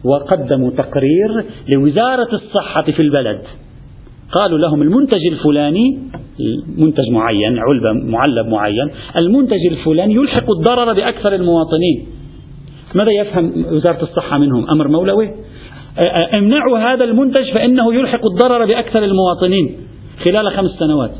[0.05, 3.43] وقدموا تقرير لوزارة الصحة في البلد.
[4.33, 5.99] قالوا لهم المنتج الفلاني
[6.79, 12.07] منتج معين علبة معلب معين المنتج الفلاني يلحق الضرر بأكثر المواطنين.
[12.95, 15.31] ماذا يفهم وزارة الصحة منهم؟ أمر مولوي.
[16.39, 19.77] امنعوا هذا المنتج فإنه يلحق الضرر بأكثر المواطنين
[20.25, 21.11] خلال خمس سنوات.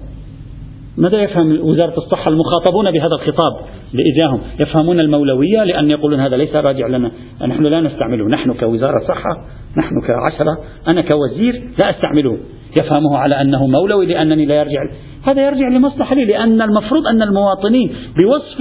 [0.97, 6.87] ماذا يفهم وزارة الصحة المخاطبون بهذا الخطاب لإجاهم يفهمون المولوية لأن يقولون هذا ليس راجع
[6.87, 7.11] لنا.
[7.47, 8.29] نحن لا نستعمله.
[8.29, 9.45] نحن كوزارة صحة
[9.79, 10.59] نحن كعشرة
[10.93, 12.39] أنا كوزير لا أستعمله.
[12.81, 14.81] يفهمه على أنه مولوي لأنني لا يرجع.
[15.27, 18.59] هذا يرجع لمصلحة لي لأن المفروض أن المواطنين بوصف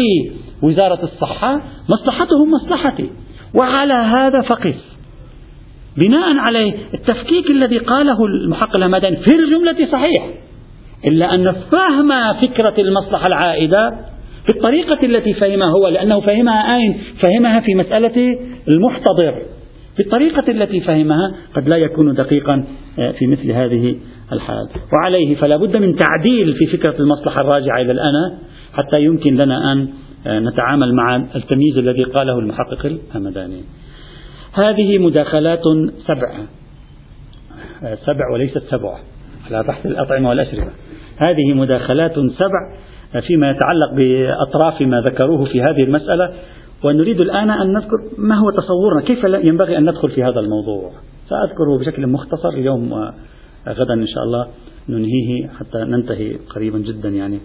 [0.63, 3.10] وزارة الصحة مصلحتهم مصلحتي.
[3.60, 5.00] وعلى هذا فقس.
[5.98, 10.28] بناء عليه التفكيك الذي قاله المحقق الهمداني في الجملة صحيح.
[11.06, 13.94] إلا أن فهم فكرة المصلحة العائدة
[14.48, 19.42] بالطريقة التي فهمها هو لأنه فهمها أين؟ فهمها في مسألة المحتضر.
[19.98, 22.64] بالطريقة التي فهمها قد لا يكون دقيقا
[23.00, 23.96] آه، في مثل هذه
[24.32, 24.70] الحال.
[24.94, 28.38] وعليه فلا بد من تعديل في فكرة المصلحة الراجعة إلى الأنا
[28.74, 29.88] حتى يمكن لنا أن
[30.28, 33.62] آه، نتعامل مع التمييز الذي قاله المحقق الهمداني
[34.54, 35.62] هذه مداخلات
[36.08, 36.46] سبع
[37.84, 39.00] آه، سبع وليست سبع
[39.46, 40.72] على بحث الأطعمة والأشربة.
[41.27, 42.73] هذه مداخلات سبع
[43.27, 46.34] فيما يتعلق بأطراف ما ذكروه في هذه المسألة
[46.84, 50.91] ونريد الآن أن نذكر ما هو تصورنا كيف ينبغي أن ندخل في هذا الموضوع؟
[51.29, 54.47] سأذكره بشكل مختصر اليوم وغدا إن شاء الله
[54.89, 57.39] ننهيه حتى ننتهي قريبا جدا يعني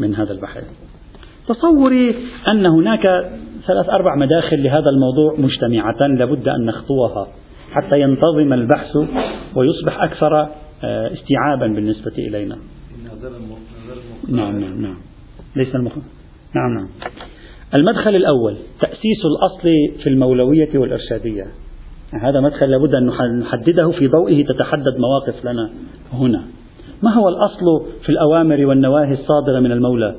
[0.00, 0.64] من هذا البحث
[1.48, 2.14] تصوري
[2.52, 3.02] أن هناك
[3.66, 7.26] ثلاث أربع مداخل لهذا الموضوع مجتمعة لابد أن نخطوها
[7.72, 8.96] حتى ينتظم البحث
[9.56, 10.48] ويصبح أكثر
[10.84, 12.56] آه، استيعابا بالنسبة إلينا.
[14.28, 14.96] نعم نعم نعم.
[15.56, 15.92] ليس المخ...
[16.54, 16.88] نعم نعم.
[17.74, 19.68] المدخل الأول تأسيس الأصل
[20.02, 21.46] في المولوية والإرشادية.
[22.22, 25.70] هذا مدخل لابد أن نحدده في ضوئه تتحدد مواقف لنا
[26.12, 26.44] هنا.
[27.02, 30.16] ما هو الأصل في الأوامر والنواهي الصادرة من المولى؟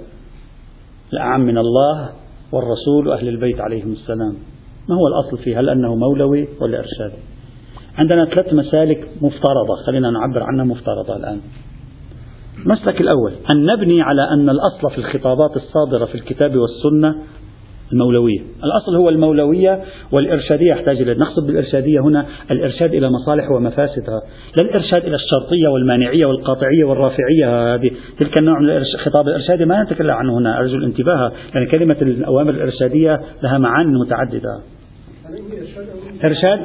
[1.14, 2.10] الأعم من الله
[2.52, 4.36] والرسول وأهل البيت عليهم السلام.
[4.90, 7.22] ما هو الأصل فيه؟ هل أنه مولوي ولا إرشادي؟
[7.98, 9.76] عندنا ثلاث مسالك مفترضة.
[9.86, 11.42] خلينا نعبر عنها مفترضة الآن.
[12.66, 13.32] المسلك الأول.
[13.56, 17.16] أن نبني على أن الأصل في الخطابات الصادرة في الكتاب والسنة
[17.92, 18.40] المولوية.
[18.40, 21.14] الأصل هو المولوية والإرشادية يحتاج إلى.
[21.14, 24.22] نقصد بالإرشادية هنا الإرشاد إلى مصالح ومفاسدها.
[24.58, 27.92] لا الإرشاد إلى الشرطية والمانعية والقاطعية والرافعية هذه.
[28.20, 31.32] تلك النوع من الخطاب الإرشادي ما نتكلم عنه هنا أرجو الانتباه.
[31.56, 34.60] لأن كلمة الأوامر الإرشادية لها معاني متعددة.
[36.24, 36.60] إرشاد؟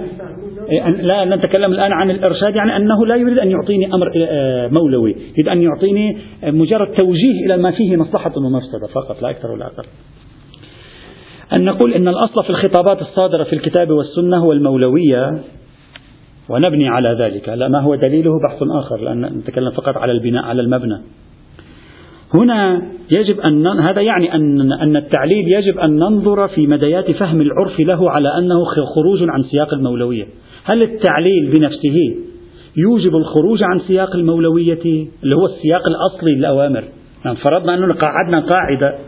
[1.00, 5.16] لا نتكلم الآن عن الإرشاد يعني أنه لا يريد أن يعطيني أمر آه، مولوي.
[5.32, 9.84] يريد أن يعطيني مجرد توجيه إلى ما فيه مصلحة ومفسدة فقط لا أكثر ولا أقل.
[11.52, 15.38] أن نقول أن الأصل في الخطابات الصادرة في الكتاب والسنة هو المولوية
[16.48, 20.62] ونبني على ذلك لا ما هو دليله بحث آخر لأن نتكلم فقط على البناء على
[20.62, 21.00] المبنى.
[22.34, 22.82] هنا
[23.18, 28.10] يجب أن هذا يعني أن أن التعليل يجب أن ننظر في مديات فهم العرف له
[28.10, 28.64] على أنه
[28.94, 30.26] خروج عن سياق المولوية.
[30.68, 32.16] هل التعليل بنفسه
[32.76, 36.84] يوجب الخروج عن سياق المولوية اللي هو السياق الأصلي للأوامر؟
[37.24, 38.98] يعني فرضنا أنه قاعدنا قاعدة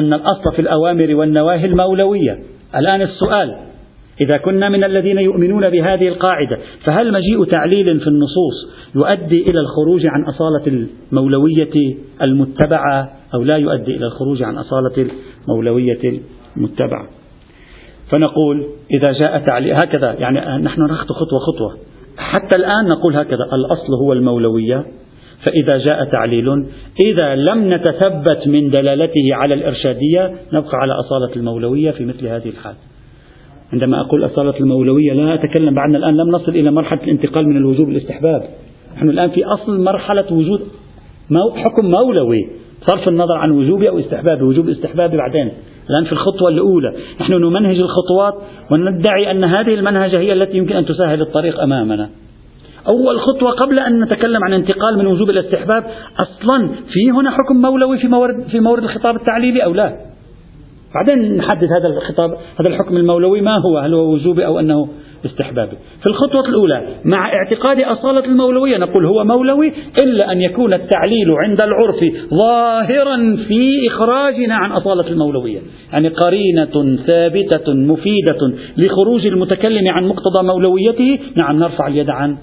[0.00, 2.38] أن الأصل في الأوامر والنواهي المولوية.
[2.76, 3.56] الآن السؤال
[4.20, 10.06] إذا كنا من الذين يؤمنون بهذه القاعدة فهل مجيء تعليل في النصوص يؤدي إلى الخروج
[10.06, 11.96] عن أصالة المولوية
[12.26, 15.10] المتبعة أو لا يؤدي إلى الخروج عن أصالة
[15.48, 16.20] المولوية
[16.56, 17.15] المتبعة؟
[18.12, 21.76] فنقول إذا جاء تعليل هكذا يعني نحن نخطو خطوة خطوة.
[22.18, 24.84] حتى الآن نقول هكذا الأصل هو المولوية.
[25.46, 26.48] فإذا جاء تعليل
[27.04, 32.74] إذا لم نتثبت من دلالته على الإرشادية نبقى على أصالة المولوية في مثل هذه الحال.
[33.72, 37.88] عندما أقول أصالة المولوية لا أتكلم بعدنا الآن لم نصل إلى مرحلة الانتقال من الوجوب
[37.88, 38.42] الاستحباب
[38.96, 40.60] نحن الآن في أصل مرحلة وجود
[41.56, 42.48] حكم مولوي
[42.90, 45.52] صرف النظر عن وجوبه أو استحبابه وجوب استحبابه بعدين.
[45.90, 46.94] الآن في الخطوة الأولى.
[47.20, 48.34] نحن نمنهج الخطوات
[48.72, 52.10] وندعي أن هذه المنهجة هي التي يمكن أن تسهل الطريق أمامنا.
[52.88, 55.84] أول خطوة قبل أن نتكلم عن انتقال من وجوب الاستحباب
[56.20, 60.05] أصلا في هنا حكم مولوي في مورد, في مورد الخطاب التعليلي أو لا؟
[60.94, 62.30] بعدين نحدد هذا الخطاب
[62.60, 64.88] هذا الحكم المولوي ما هو؟ هل هو وجوبي أو أنه
[65.24, 69.72] استحبابي؟ في الخطوة الأولى مع اعتقاد أصالة المولوية نقول هو مولوي
[70.02, 73.16] إلا أن يكون التعليل عند العرف ظاهرا
[73.48, 75.60] في إخراجنا عن أصالة المولوية.
[75.92, 81.18] يعني قرينة ثابتة مفيدة لخروج المتكلم عن مقتضى مولويته.
[81.36, 82.36] نعم نرفع اليد عن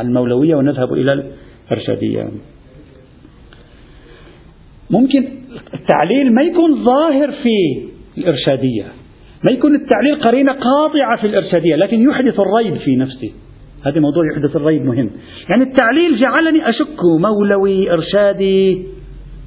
[0.00, 1.22] المولوية ونذهب إلى
[1.70, 2.28] الإرشادية.
[4.90, 5.28] ممكن
[5.74, 7.86] التعليل ما يكون ظاهر في
[8.18, 8.84] الإرشادية
[9.44, 13.32] ما يكون التعليل قرينة قاطعة في الإرشادية لكن يحدث الريب في نفسه
[13.86, 15.10] هذا موضوع يحدث الريب مهم.
[15.48, 18.82] يعني التعليل جعلني أشك مولوي إرشادي.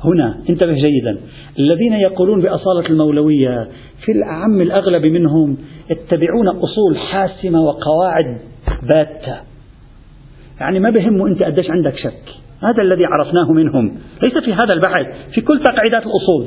[0.03, 1.19] هنا انتبه جيدا.
[1.59, 3.67] الذين يقولون بأصالة المولوية
[4.05, 5.57] في الأعم الأغلب منهم
[5.89, 8.37] يتبعون أصول حاسمة وقواعد
[8.89, 9.35] باتة
[10.59, 12.48] يعني ما بهمه أنت قديش عندك شك.
[12.63, 13.97] هذا الذي عرفناه منهم.
[14.23, 16.45] ليس في هذا البحث في كل تقعيدات الأصول.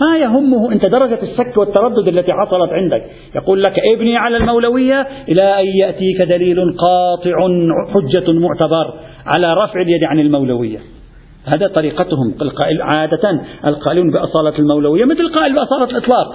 [0.00, 3.04] ما يهمه أنت درجة الشك والتردد التي حصلت عندك.
[3.34, 7.36] يقول لك ابني على المولوية إلى أن يأتيك دليل قاطع
[7.94, 8.94] حجة معتبر
[9.36, 10.78] على رفع اليد عن المولوية.
[11.54, 12.34] هذا طريقتهم.
[12.80, 13.40] عادة
[13.70, 16.28] القائلون بأصالة المولوية مثل قائل بأصالة الإطلاق.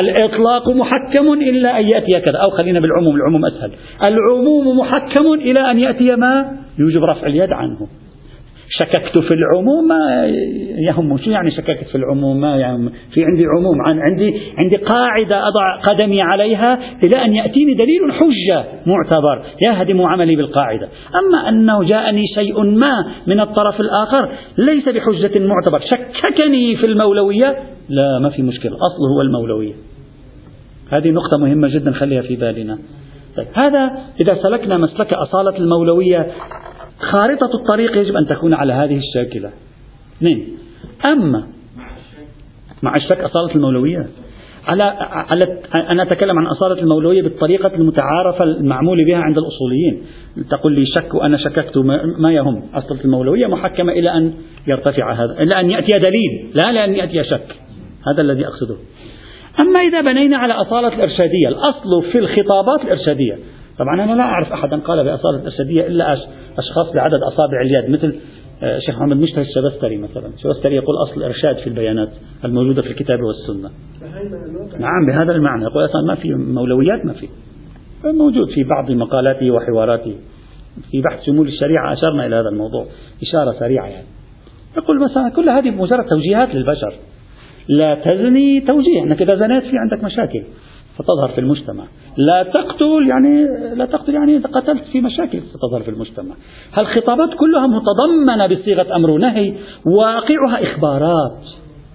[0.00, 2.38] الإطلاق محكم إلا أن يأتي كذا.
[2.38, 3.72] أو خلينا بالعموم العموم أسهل.
[4.06, 7.86] العموم محكم إلى أن يأتي ما؟ يوجب رفع اليد عنه.
[8.84, 10.26] شككت في العموم ما
[10.88, 15.48] يهم شو يعني شككت في العموم؟ ما يعني في عندي عموم عن عندي عندي قاعدة
[15.48, 20.88] أضع قدمي عليها إلى أن يأتيني دليل حجة معتبر يهدم عملي بالقاعدة.
[21.14, 24.28] أما أنه جاءني شيء ما من الطرف الآخر
[24.58, 25.80] ليس بحجة معتبر.
[25.80, 27.56] شككني في المولوية؟
[27.88, 28.72] لا ما في مشكلة.
[28.72, 29.72] أصله هو المولوية.
[30.90, 32.78] هذه نقطة مهمة جدا خليها في بالنا.
[33.36, 36.26] طيب هذا إذا سلكنا مسلك أصالة المولوية
[37.10, 39.50] خارطة الطريق يجب أن تكون على هذه الشاكلة.
[40.16, 40.58] اثنين.
[41.04, 41.46] أما
[42.82, 44.06] مع الشك أصالة المولوية.
[44.66, 45.40] على على
[45.74, 50.02] أنا أتكلم عن أصالة المولوية بالطريقة المتعارفة المعمول بها عند الأصوليين.
[50.50, 51.78] تقول لي شك وأنا شككت
[52.18, 54.32] ما يهم أصالة المولوية محكمة إلى أن
[54.66, 57.56] يرتفع هذا إلى أن يأتي دليل لا لأن يأتي شك.
[58.12, 58.76] هذا الذي أقصده.
[59.62, 63.38] أما إذا بنينا على أصالة الإرشادية الأصل في الخطابات الإرشادية.
[63.78, 66.12] طبعا أنا لا أعرف أحدا قال بأصالة الإرشادية إلا
[66.58, 68.18] أشخاص بعدد أصابع اليد مثل
[68.62, 70.26] الشيخ آه، محمد مشتهى الشبستري مثلا.
[70.26, 72.08] الشبستري يقول أصل الإرشاد في البيانات
[72.44, 73.70] الموجودة في الكتاب والسنة.
[74.78, 75.64] نعم بهذا المعنى.
[75.64, 77.28] يقول أصلا ما في مولويات ما في.
[78.04, 80.14] موجود في بعض مقالاته وحواراته.
[80.90, 82.86] في بحث شمول الشريعة أشرنا إلى هذا الموضوع.
[83.22, 84.06] إشارة سريعة يعني.
[84.76, 86.94] يقول مثلا كل هذه مجرد توجيهات للبشر.
[87.68, 89.02] لا تزني توجيه.
[89.02, 90.42] أنك إذا زنيت في عندك مشاكل.
[90.98, 91.84] فتظهر في المجتمع.
[92.16, 96.34] لا تقتل يعني لا تقتل يعني إذا قتلت في مشاكل ستظهر في المجتمع.
[96.78, 99.54] الخطابات كلها متضمنة بصيغة أمر ونهي؟
[99.86, 101.38] واقعها إخبارات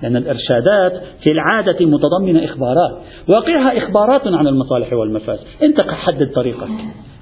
[0.03, 2.97] لأن الإرشادات في العادة متضمنة إخبارات.
[3.29, 5.43] واقعها إخبارات عن المصالح والمفاسد.
[5.63, 6.69] أنت حدد طريقك.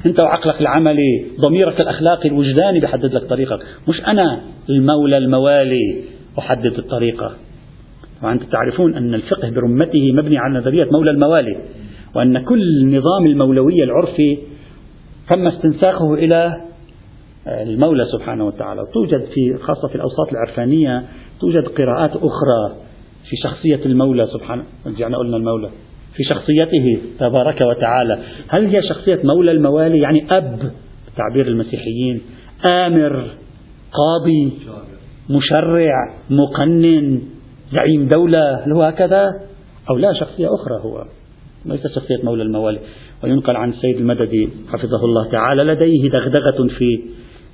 [0.05, 3.59] أنت وعقلك العملي ضميرك الأخلاقي الوجداني بحدد لك طريقك.
[3.87, 6.03] مش أنا المولى الموالي
[6.39, 7.31] أحدد الطريقة.
[8.25, 11.57] وأنت تعرفون أن الفقه برمته مبني على نظرية مولى الموالي
[12.15, 14.37] وأن كل نظام المولوية العرفي
[15.29, 16.61] تم استنساخه إلى
[17.47, 18.81] المولى سبحانه وتعالى.
[18.93, 21.03] توجد في خاصة في الأوساط العرفانية
[21.41, 22.75] توجد قراءات أخرى
[23.29, 25.69] في شخصية المولى سبحانه رجعنا قلنا المولى
[26.15, 28.19] في شخصيته تبارك وتعالى.
[28.47, 30.71] هل هي شخصية مولى الموالي يعني أب
[31.17, 32.21] تعبير المسيحيين
[32.71, 33.23] آمر
[33.91, 34.51] قاضي
[35.29, 35.93] مشرع
[36.29, 37.21] مقنن
[37.71, 39.31] زعيم دولة هل هو هكذا؟
[39.89, 41.05] أو لا شخصية أخرى هو.
[41.65, 42.79] ليس شخصية مولى الموالي.
[43.23, 47.03] وينقل عن السيد المددي حفظه الله تعالى لديه دغدغة في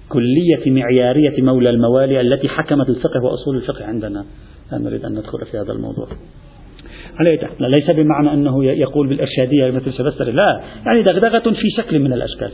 [0.09, 4.26] كلية معيارية مولى الموالي التي حكمت الفقه وأصول الفقه عندنا.
[4.72, 6.07] لا نريد أن ندخل في هذا الموضوع.
[7.59, 12.51] ليس بمعنى أنه يقول بالإرشادية مثل شبستري لا يعني دغدغة في شكل من الأشكال.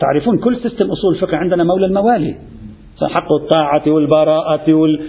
[0.00, 2.34] تعرفون كل system أصول الفقه عندنا مولى الموالي.
[3.02, 5.00] حق الطاعة والبراءة وال...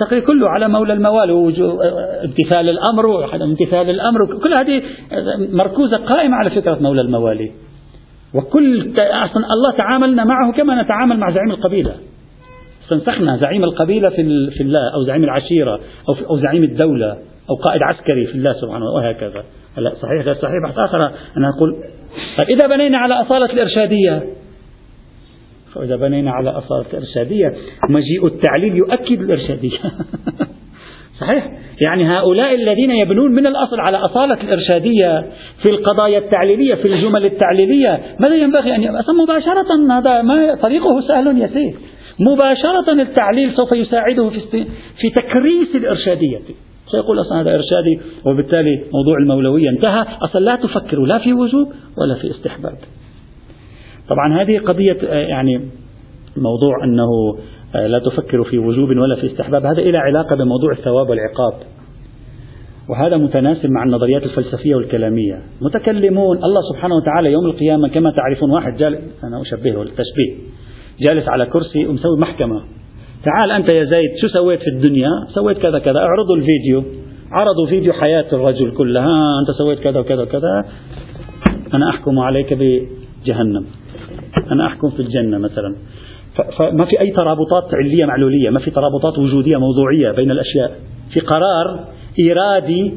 [0.00, 1.32] تقريبا كله على مولى الموالي
[2.24, 4.26] امتثال الأمر امتثال الأمر.
[4.42, 4.82] كل هذه
[5.64, 7.52] مركوزة قائمة على فكرة مولى الموالي.
[8.34, 11.94] وكل أصلا الله تعاملنا معه كما نتعامل مع زعيم القبيلة.
[12.84, 17.18] استنسخنا زعيم القبيلة في, في الله أو زعيم العشيرة أو, أو زعيم الدولة
[17.50, 19.44] أو قائد عسكري في الله سبحانه وهكذا.
[19.78, 21.06] هلا صحيح غير صحيح بحث آخر.
[21.36, 21.84] أنا أقول
[22.36, 24.22] طيب إذا بنينا على أصالة الإرشادية
[25.74, 27.54] فإذا بنينا على أصالة الإرشادية
[27.90, 29.78] مجيء التعليل يؤكد الإرشادية.
[31.20, 31.50] صحيح؟
[31.86, 35.26] يعني هؤلاء الذين يبنون من الأصل على أصالة الإرشادية
[35.62, 41.42] في القضايا التعليلية في الجمل التعليلية ماذا ينبغي أن يبقى مباشرة هذا ما طريقه سهل
[41.42, 41.74] يسير
[42.20, 44.40] مباشرة التعليل سوف يساعده في,
[45.00, 46.38] في تكريس الإرشادية.
[46.90, 50.06] سيقول أصلا هذا إرشادي وبالتالي موضوع المولوية انتهى.
[50.22, 52.78] أصلا لا تفكر لا في وجوب ولا في استحباب.
[54.10, 55.60] طبعا هذه قضية يعني
[56.36, 57.38] موضوع أنه
[57.74, 61.52] لا تفكر في وجوب ولا في استحباب هذا إلى علاقة بموضوع الثواب والعقاب.
[62.88, 65.42] وهذا متناسب مع النظريات الفلسفية والكلامية.
[65.60, 70.34] متكلمون الله سبحانه وتعالى يوم القيامة كما تعرفون واحد جالس أنا أشبهه التشبيه
[71.00, 72.62] جالس على كرسي ومسوي محكمة.
[73.24, 76.82] تعال أنت يا زيد شو سويت في الدنيا؟ سويت كذا كذا اعرضوا الفيديو.
[77.32, 80.64] عرضوا فيديو حياة الرجل كلها أنت سويت كذا وكذا وكذا.
[81.74, 83.64] أنا أحكم عليك بجهنم.
[84.50, 85.76] أنا أحكم في الجنة مثلا.
[86.58, 90.72] فما في أي ترابطات علية معلولية ما في ترابطات وجودية موضوعية بين الأشياء.
[91.12, 91.84] في قرار
[92.18, 92.94] إيرادي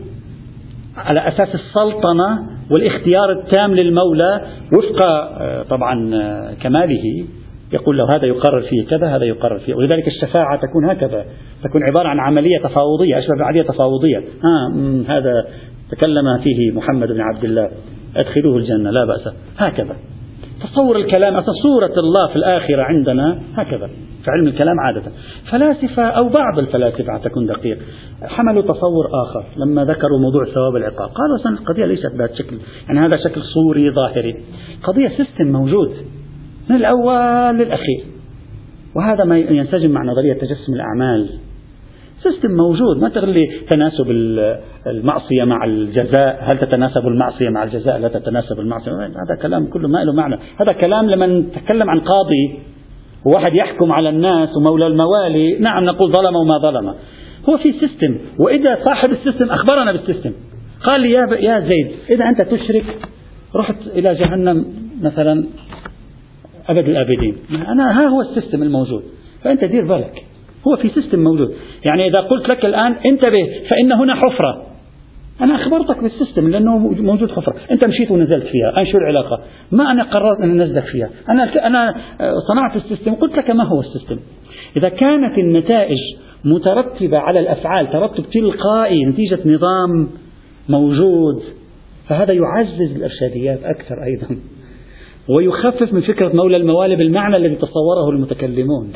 [0.98, 2.40] على أساس السلطنة
[2.72, 4.42] والاختيار التام للمولى
[4.78, 7.26] وفق آه، طبعا آه، كماله.
[7.74, 9.74] يقول له هذا يقرر فيه كذا هذا يقرر فيه.
[9.74, 11.26] ولذلك الشفاعة تكون هكذا.
[11.64, 14.18] تكون عبارة عن عملية تفاوضية أشبه بعملية تفاوضية.
[14.18, 14.74] ها
[15.08, 15.48] هذا
[15.92, 17.70] تكلم فيه محمد بن عبد الله.
[18.16, 19.34] أدخلوه الجنة لا بأس.
[19.58, 19.96] هكذا.
[20.62, 23.90] تصور الكلام أصلا صورة الله في الآخرة عندنا هكذا
[24.24, 25.12] في علم الكلام عادة.
[25.52, 27.78] فلاسفة أو بعض الفلاسفة تكون دقيق.
[28.24, 31.10] حملوا تصور آخر لما ذكروا موضوع ثواب العقاب.
[31.10, 34.36] قالوا أصلا القضية ليست بهذا الشكل يعني هذا شكل صوري ظاهري.
[34.84, 35.92] قضية سيستم موجود
[36.70, 38.04] من الأول للأخير.
[38.96, 41.30] وهذا ما ينسجم مع نظرية تجسم الأعمال.
[42.24, 44.12] system موجود ما تقل لي تناسب
[44.88, 46.40] المعصية مع الجزاء.
[46.42, 48.92] هل تتناسب المعصية مع الجزاء؟ لا تتناسب المعصية.
[48.92, 50.36] هذا كلام كله ما له معنى.
[50.62, 52.60] هذا كلام لما نتكلم عن قاضي
[53.26, 55.60] وواحد يحكم على الناس ومولى الموالي.
[55.60, 56.94] نعم نقول ظلم وما ظلم.
[57.50, 60.32] هو في system وإذا صاحب ال system أخبرنا بال system
[60.84, 62.86] قال لي يا, يا زيد إذا أنت تشرك
[63.56, 64.66] رحت إلى جهنم
[65.02, 65.46] مثلا
[66.70, 67.36] أبد الآبدين.
[67.52, 69.04] أنا ها هو ال system الموجود.
[69.44, 70.24] فأنت دير بالك.
[70.68, 71.54] هو في system موجود.
[71.90, 74.73] يعني إذا قلت لك الآن انتبه فإن هنا حفرة.
[75.42, 78.78] أنا أخبرتك بال system لأنه موجود حفرة أنت مشيت ونزلت فيها.
[78.78, 81.10] أنا شو العلاقة؟ ما أنا قررت أن أنزلك فيها.
[81.30, 81.96] أنا, أنا
[82.48, 83.14] صنعت ال system.
[83.14, 84.20] قلت لك ما هو ال system.
[84.78, 85.98] إذا كانت النتائج
[86.46, 90.10] مترتبة على الأفعال ترتب تلقائي نتيجة نظام
[90.70, 91.44] موجود
[92.10, 94.38] فهذا يعزز الإرشاديات أكثر أيضا
[95.30, 98.94] ويخفف من فكرة مولى الموالي بالمعنى الذي تصوره المتكلمون.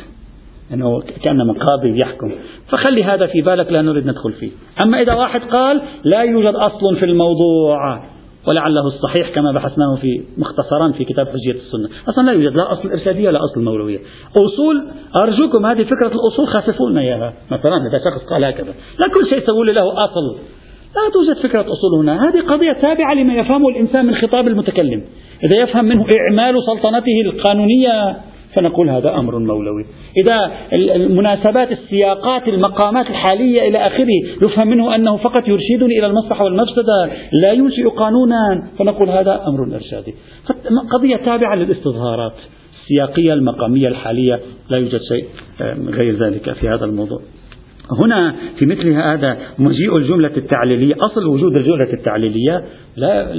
[0.74, 2.32] أنه كأنما قاضي يحكم.
[2.68, 4.50] فخلي هذا في بالك لا نريد ندخل فيه.
[4.80, 8.02] أما إذا واحد قال لا يوجد أصل في الموضوع
[8.50, 11.88] ولعله الصحيح كما بحثناه في مختصرا في كتاب حجية السنة.
[12.08, 13.98] أصلا لا يوجد لا أصل إرشادية ولا أصل مولوية.
[14.36, 14.88] أصول
[15.20, 18.74] أرجوكم هذه فكرة الأصول خففوا لنا إياها مثلا إذا شخص قال هكذا.
[18.98, 20.38] لا كل شيء سووا له أصل.
[20.96, 22.28] لا توجد فكرة أصول هنا.
[22.28, 25.04] هذه قضية تابعة لما يفهمه الإنسان من خطاب المتكلم.
[25.44, 28.16] إذا يفهم منه إعمال سلطنته القانونية
[28.58, 29.84] فنقول هذا أمر مولوي.
[30.24, 30.52] إذا
[30.96, 34.06] المناسبات السياقات المقامات الحالية إلى آخره
[34.42, 40.14] يفهم منه أنه فقط يرشدني إلى المصلحة والمفسدة لا ينشئ قانونا فنقول هذا أمر إرشادي.
[40.92, 42.34] قضية تابعة للاستظهارات
[42.82, 44.40] السياقية المقامية الحالية
[44.70, 45.24] لا يوجد شيء
[45.88, 47.20] غير ذلك في هذا الموضوع.
[47.90, 52.64] هنا في مثل هذا مجيء الجملة التعليلية أصل وجود الجملة التعليلية
[52.96, 53.34] لا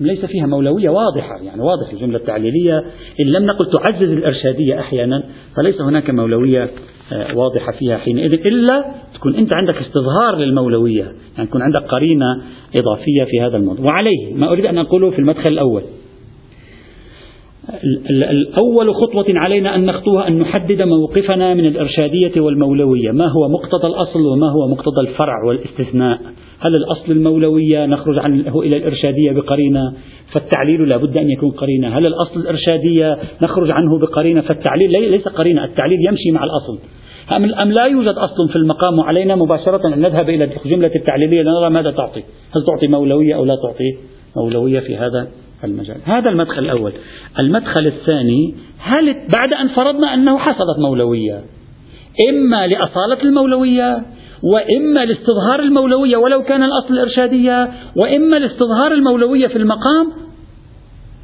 [0.00, 2.78] ليس فيها مولوية واضحة يعني واضح الجملة التعليلية
[3.20, 5.22] إن لم نقل تعزز الإرشادية أحيانا
[5.56, 6.70] فليس هناك مولوية
[7.12, 8.84] آه، واضحة فيها حينئذ إلا
[9.14, 12.42] تكون أنت عندك استظهار للمولوية يعني تكون عندك قرينة
[12.80, 13.86] إضافية في هذا الموضوع.
[13.90, 15.82] وعليه ما أريد أن أقوله في المدخل الأول.
[18.10, 23.10] الأول خطوة علينا أن نخطوها أن نحدد موقفنا من الإرشادية والمولوية.
[23.10, 26.18] ما هو مقتضى الأصل وما هو مقتضى الفرع والاستثناء؟
[26.60, 29.92] هل الأصل المولوية؟ نخرج عنه إلى الإرشادية بقرينة
[30.32, 31.88] فالتعليل لا بد أن يكون قرينة.
[31.98, 35.64] هل الأصل الإرشادية؟ نخرج عنه بقرينة فالتعليل ليس قرينة.
[35.64, 36.78] التعليل يمشي مع الأصل.
[37.62, 41.90] أم لا يوجد أصل في المقام وعلينا مباشرة أن نذهب إلى الجملة التعليلية لنرى ماذا
[41.90, 42.22] تعطي.
[42.56, 43.96] هل تعطي مولوية أو لا تعطي
[44.36, 45.28] مولوية في هذا؟
[45.64, 45.96] المجال.
[46.04, 46.92] هذا المدخل الأول.
[47.38, 51.40] المدخل الثاني هل بعد أن فرضنا أنه حصلت مولوية
[52.30, 54.02] إما لأصالة المولوية
[54.42, 60.06] وإما لاستظهار المولوية ولو كان الأصل الإرشادية وإما لاستظهار المولوية في المقام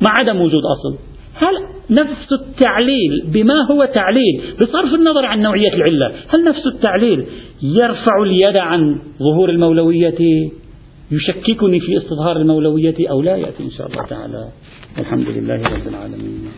[0.01, 0.99] مع عدم وجود أصل.
[1.34, 1.55] هل
[1.91, 7.24] نفس التعليل بما هو تعليل بصرف النظر عن نوعية العلة هل نفس التعليل
[7.62, 10.51] يرفع اليد عن ظهور المولوية
[11.11, 14.49] يشككني في استظهار المولوية أو لا يأتي إن شاء الله تعالى.
[14.99, 16.49] والحمد لله رب العالمين.